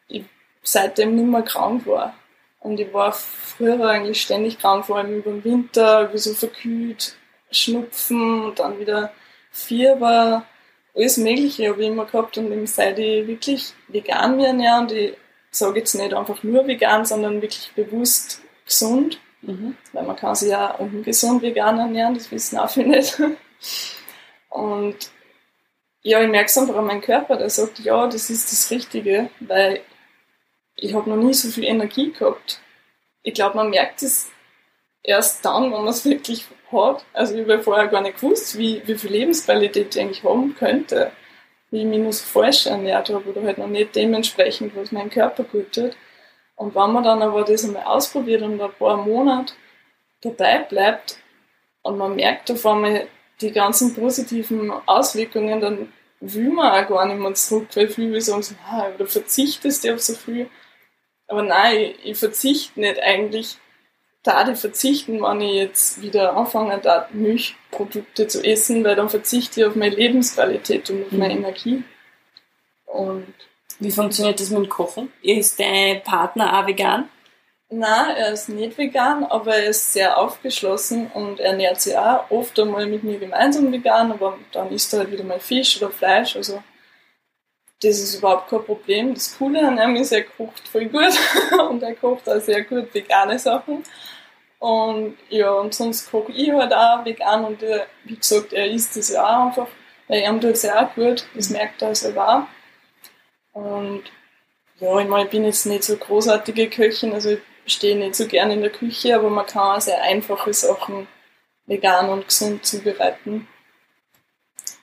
ich 0.08 0.24
seitdem 0.62 1.14
nicht 1.14 1.26
mehr 1.26 1.42
krank 1.42 1.86
war. 1.86 2.14
Und 2.60 2.80
ich 2.80 2.92
war 2.92 3.12
früher 3.12 3.88
eigentlich 3.88 4.22
ständig 4.22 4.58
krank, 4.58 4.86
vor 4.86 4.98
allem 4.98 5.18
über 5.18 5.30
den 5.30 5.44
Winter, 5.44 6.12
wie 6.12 6.18
so 6.18 6.34
verkühlt, 6.34 7.16
Schnupfen 7.50 8.44
und 8.44 8.58
dann 8.58 8.78
wieder 8.78 9.12
Fieber, 9.50 10.44
alles 10.96 11.18
Mögliche 11.18 11.68
habe 11.68 11.82
ich 11.82 11.88
immer 11.88 12.06
gehabt 12.06 12.38
und 12.38 12.50
eben 12.50 12.66
seit 12.66 12.98
ich 12.98 13.26
wirklich 13.26 13.74
vegan 13.88 14.36
mir 14.36 14.48
ernähre 14.48 14.80
und 14.80 14.92
ich 14.92 15.16
sage 15.50 15.80
jetzt 15.80 15.94
nicht 15.94 16.14
einfach 16.14 16.42
nur 16.42 16.66
vegan, 16.66 17.04
sondern 17.04 17.42
wirklich 17.42 17.70
bewusst 17.74 18.40
gesund, 18.64 19.20
mhm. 19.42 19.76
weil 19.92 20.04
man 20.04 20.16
kann 20.16 20.34
sich 20.34 20.50
ja 20.50 20.72
ungesund 20.72 21.42
vegan 21.42 21.78
ernähren, 21.78 22.14
das 22.14 22.30
wissen 22.30 22.58
auch 22.58 22.70
viele 22.70 22.88
nicht. 22.88 23.20
Und 24.48 24.96
ja, 26.02 26.22
ich 26.22 26.28
merke 26.28 26.46
es 26.46 26.56
einfach 26.56 26.76
an 26.76 26.86
meinem 26.86 27.00
Körper, 27.00 27.36
der 27.36 27.50
sagt, 27.50 27.78
ja, 27.80 28.06
das 28.06 28.30
ist 28.30 28.50
das 28.50 28.70
Richtige, 28.70 29.28
weil 29.40 29.80
ich 30.76 30.94
habe 30.94 31.10
noch 31.10 31.16
nie 31.16 31.34
so 31.34 31.48
viel 31.48 31.64
Energie 31.64 32.12
gehabt. 32.12 32.60
Ich 33.22 33.34
glaube, 33.34 33.56
man 33.56 33.70
merkt 33.70 34.02
es 34.02 34.30
erst 35.02 35.44
dann, 35.44 35.64
wenn 35.64 35.70
man 35.70 35.88
es 35.88 36.04
wirklich 36.04 36.46
hat. 36.70 37.04
Also 37.12 37.34
ich 37.34 37.42
habe 37.42 37.62
vorher 37.62 37.88
gar 37.88 38.02
nicht 38.02 38.20
gewusst, 38.20 38.58
wie, 38.58 38.82
wie 38.86 38.96
viel 38.96 39.10
Lebensqualität 39.10 39.94
ich 39.94 40.02
eigentlich 40.02 40.24
haben 40.24 40.54
könnte. 40.54 41.12
wie 41.70 41.80
ich 41.80 41.86
mich 41.86 41.98
nur 41.98 42.12
so 42.12 42.24
falsch 42.24 42.66
ernährt 42.66 43.10
habe 43.10 43.28
oder 43.28 43.42
halt 43.42 43.58
noch 43.58 43.66
nicht 43.66 43.96
dementsprechend, 43.96 44.76
was 44.76 44.92
mein 44.92 45.10
Körper 45.10 45.44
gut 45.44 45.72
tut. 45.72 45.96
Und 46.54 46.74
wenn 46.74 46.92
man 46.92 47.04
dann 47.04 47.22
aber 47.22 47.44
das 47.44 47.64
einmal 47.64 47.84
ausprobiert 47.84 48.42
und 48.42 48.60
ein 48.60 48.72
paar 48.78 48.96
Monate 48.96 49.54
dabei 50.22 50.60
bleibt 50.60 51.18
und 51.82 51.98
man 51.98 52.16
merkt 52.16 52.50
auf 52.50 52.64
einmal 52.66 53.08
die 53.40 53.52
ganzen 53.52 53.94
positiven 53.94 54.70
Auswirkungen, 54.86 55.60
dann 55.60 55.92
will 56.20 56.50
man 56.50 56.72
auch 56.72 56.88
gar 56.88 57.06
nicht 57.06 57.18
mehr 57.18 57.34
zurück, 57.34 57.68
weil 57.74 57.88
viele 57.88 58.20
sagen 58.20 58.42
so, 58.42 58.54
ah, 58.70 58.88
du 58.96 59.06
verzichtest 59.06 59.84
ja 59.84 59.94
auf 59.94 60.00
so 60.00 60.14
viel. 60.14 60.48
Aber 61.28 61.42
nein, 61.42 61.76
ich, 61.76 62.04
ich 62.04 62.18
verzichte 62.18 62.80
nicht 62.80 63.00
eigentlich. 63.00 63.58
Da 64.22 64.48
ich 64.50 64.58
verzichten, 64.58 65.22
wenn 65.22 65.40
ich 65.40 65.54
jetzt 65.54 66.02
wieder 66.02 66.36
anfange, 66.36 66.78
da 66.78 67.08
Milchprodukte 67.12 68.26
zu 68.26 68.42
essen, 68.42 68.82
weil 68.82 68.96
dann 68.96 69.08
verzichte 69.08 69.60
ich 69.60 69.66
auf 69.66 69.76
meine 69.76 69.94
Lebensqualität 69.94 70.90
und 70.90 71.06
auf 71.06 71.12
meine 71.12 71.34
mhm. 71.34 71.44
Energie. 71.44 71.84
Und 72.86 73.32
wie 73.78 73.90
funktioniert 73.90 74.40
das 74.40 74.50
mit 74.50 74.64
dem 74.64 74.68
Kochen? 74.68 75.12
Ist 75.22 75.60
dein 75.60 76.02
Partner 76.02 76.58
auch 76.58 76.66
vegan? 76.66 77.08
Nein, 77.68 78.16
er 78.16 78.32
ist 78.32 78.48
nicht 78.48 78.78
vegan, 78.78 79.24
aber 79.24 79.56
er 79.56 79.70
ist 79.70 79.92
sehr 79.92 80.18
aufgeschlossen 80.18 81.10
und 81.12 81.40
ernährt 81.40 81.80
sich 81.80 81.96
auch 81.96 82.30
oft 82.30 82.58
einmal 82.60 82.86
mit 82.86 83.02
mir 83.02 83.18
gemeinsam 83.18 83.72
vegan, 83.72 84.12
aber 84.12 84.38
dann 84.52 84.70
isst 84.70 84.92
er 84.92 85.00
halt 85.00 85.10
wieder 85.10 85.24
mal 85.24 85.40
Fisch 85.40 85.80
oder 85.82 85.90
Fleisch. 85.90 86.36
Also 86.36 86.62
das 87.82 87.98
ist 87.98 88.18
überhaupt 88.18 88.48
kein 88.48 88.64
Problem. 88.64 89.14
Das 89.14 89.36
Coole 89.36 89.66
an 89.66 89.78
ihm 89.78 89.96
ist, 89.96 90.12
er 90.12 90.24
kocht 90.24 90.66
voll 90.68 90.86
gut 90.86 91.18
und 91.68 91.82
er 91.82 91.94
kocht 91.94 92.28
auch 92.28 92.40
sehr 92.40 92.64
gut 92.64 92.92
vegane 92.94 93.38
Sachen. 93.38 93.82
Und 94.58 95.16
ja, 95.28 95.50
und 95.52 95.74
sonst 95.74 96.10
koche 96.10 96.32
ich 96.32 96.50
halt 96.50 96.72
auch 96.72 97.04
vegan 97.04 97.44
und 97.44 97.62
er, 97.62 97.86
wie 98.04 98.16
gesagt, 98.16 98.52
er 98.52 98.66
isst 98.70 98.96
das 98.96 99.10
ja 99.10 99.22
auch 99.22 99.46
einfach, 99.48 99.68
weil 100.08 100.22
ihm 100.22 100.40
tut 100.40 100.52
es 100.52 100.62
ja 100.62 100.86
auch 100.86 100.94
gut, 100.94 101.26
das 101.34 101.50
merkt 101.50 101.82
er 101.82 101.94
selber 101.94 102.48
auch. 103.54 103.60
Und 103.60 104.04
ja, 104.78 104.98
ich 104.98 105.08
meine, 105.08 105.24
ich 105.24 105.30
bin 105.30 105.44
jetzt 105.44 105.66
nicht 105.66 105.84
so 105.84 105.96
großartige 105.96 106.70
Köchin, 106.70 107.12
also 107.12 107.36
ich 107.64 107.74
stehe 107.74 107.96
nicht 107.96 108.14
so 108.14 108.26
gerne 108.26 108.54
in 108.54 108.62
der 108.62 108.70
Küche, 108.70 109.14
aber 109.14 109.28
man 109.28 109.46
kann 109.46 109.76
auch 109.76 109.80
sehr 109.80 110.02
einfache 110.02 110.52
Sachen 110.54 111.06
vegan 111.66 112.08
und 112.08 112.28
gesund 112.28 112.64
zubereiten. 112.64 113.48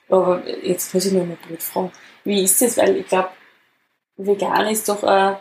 Aber 0.08 0.42
jetzt 0.62 0.94
muss 0.94 1.06
ich 1.06 1.12
nur 1.12 1.24
mal 1.24 1.38
blöd 1.46 1.62
fragen. 1.62 1.92
Wie 2.24 2.42
ist 2.42 2.60
das? 2.62 2.76
Weil 2.76 2.96
ich 2.96 3.06
glaube, 3.06 3.30
vegan 4.16 4.66
ist 4.66 4.88
doch 4.88 5.02
äh, 5.02 5.36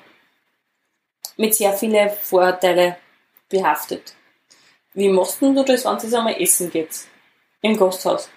mit 1.38 1.56
sehr 1.56 1.74
vielen 1.74 2.10
Vorteilen 2.10 2.96
behaftet. 3.50 4.14
Wie 4.94 5.10
machst 5.10 5.42
du 5.42 5.64
das, 5.64 5.86
wenn 5.86 5.96
es 5.96 6.14
einmal 6.14 6.40
essen 6.42 6.70
geht? 6.70 7.06
Im 7.62 7.78
Gasthaus? 7.78 8.30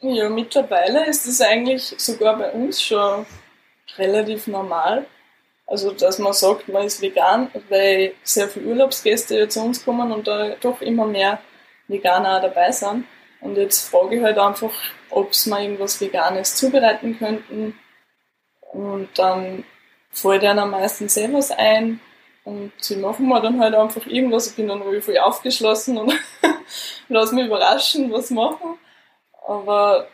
Ja, 0.00 0.28
mittlerweile 0.28 1.06
ist 1.06 1.26
es 1.26 1.40
eigentlich 1.40 1.94
sogar 1.98 2.36
bei 2.38 2.50
uns 2.52 2.82
schon 2.82 3.26
relativ 3.98 4.46
normal. 4.46 5.06
Also, 5.66 5.92
dass 5.92 6.18
man 6.18 6.32
sagt, 6.32 6.68
man 6.68 6.86
ist 6.86 7.00
vegan, 7.00 7.50
weil 7.68 8.14
sehr 8.24 8.48
viele 8.48 8.66
Urlaubsgäste 8.66 9.38
ja 9.38 9.48
zu 9.48 9.60
uns 9.60 9.84
kommen 9.84 10.10
und 10.10 10.26
da 10.26 10.56
doch 10.60 10.80
immer 10.80 11.06
mehr 11.06 11.40
Veganer 11.86 12.40
dabei 12.40 12.72
sind. 12.72 13.04
Und 13.40 13.56
jetzt 13.56 13.88
frage 13.88 14.16
ich 14.16 14.22
halt 14.22 14.38
einfach, 14.38 14.72
ob 15.08 15.34
sie 15.34 15.50
mal 15.50 15.62
irgendwas 15.62 16.00
Veganes 16.00 16.56
zubereiten 16.56 17.18
könnten. 17.18 17.78
Und 18.72 19.08
dann 19.18 19.64
fällt 20.10 20.42
ihnen 20.42 20.70
meistens 20.70 21.14
selber 21.14 21.38
was 21.38 21.50
ein. 21.50 22.00
Und 22.44 22.72
sie 22.78 22.96
machen 22.96 23.28
mir 23.28 23.40
dann 23.40 23.60
halt 23.60 23.74
einfach 23.74 24.06
irgendwas. 24.06 24.48
Ich 24.48 24.56
bin 24.56 24.68
dann 24.68 24.82
voll 25.02 25.18
aufgeschlossen 25.18 25.98
und 25.98 26.12
lass 27.08 27.32
mich 27.32 27.46
überraschen, 27.46 28.12
was 28.12 28.30
machen. 28.30 28.78
Aber 29.46 30.08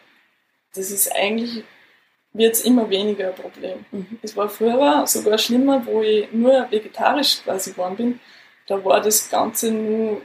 das 0.75 0.91
ist 0.91 1.15
eigentlich 1.15 1.65
wird 2.37 2.55
es 2.55 2.65
immer 2.65 2.89
weniger 2.91 3.29
ein 3.29 3.35
Problem. 3.35 3.85
Mhm. 3.91 4.19
Es 4.23 4.37
war 4.37 4.49
früher 4.49 5.07
sogar 5.07 5.39
schlimmer, 5.39 5.85
wo 5.87 6.03
ich 6.03 6.31
nur 6.33 6.71
vegetarisch 6.71 7.43
quasi 7.43 7.71
geworden 7.71 7.97
bin. 7.97 8.21
Da 8.67 8.85
war 8.85 9.01
das 9.01 9.31
Ganze 9.31 9.71
nur 9.71 10.21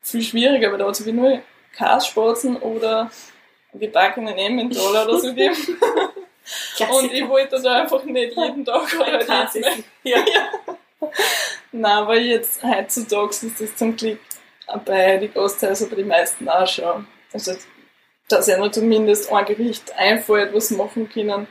viel 0.00 0.22
schwieriger, 0.22 0.70
weil 0.70 0.78
da 0.78 0.86
hat 0.86 1.00
es 1.00 1.06
nur 1.06 1.40
Kasspatzen 1.76 2.56
oder 2.56 3.10
gebackenen 3.74 4.36
Emmentaler 4.36 5.04
oder 5.04 5.18
so 5.18 5.28
gegeben. 5.28 5.56
Und 6.90 7.12
ich 7.12 7.28
wollte 7.28 7.60
da 7.60 7.82
einfach 7.82 8.04
nicht 8.04 8.36
jeden 8.36 8.64
Tag 8.64 8.94
oder 8.94 9.26
halt 9.26 9.54
Ja. 10.04 10.18
ja. 10.18 10.50
Nein, 11.72 11.92
aber 11.92 12.18
jetzt 12.18 12.62
heutzutage 12.62 13.46
ist 13.46 13.60
das 13.60 13.76
zum 13.76 13.96
Glück 13.96 14.20
bei 14.84 15.18
den 15.18 15.32
Gasthäusern 15.32 15.90
bei 15.90 15.96
den 15.96 16.08
meisten 16.08 16.48
auch 16.48 16.66
schon. 16.66 17.06
Also 17.32 17.52
dass 18.28 18.48
er 18.48 18.72
zumindest 18.72 19.32
ein 19.32 19.44
Gericht 19.44 19.92
einfällt, 19.96 20.52
was 20.52 20.70
machen 20.70 21.08
können. 21.08 21.46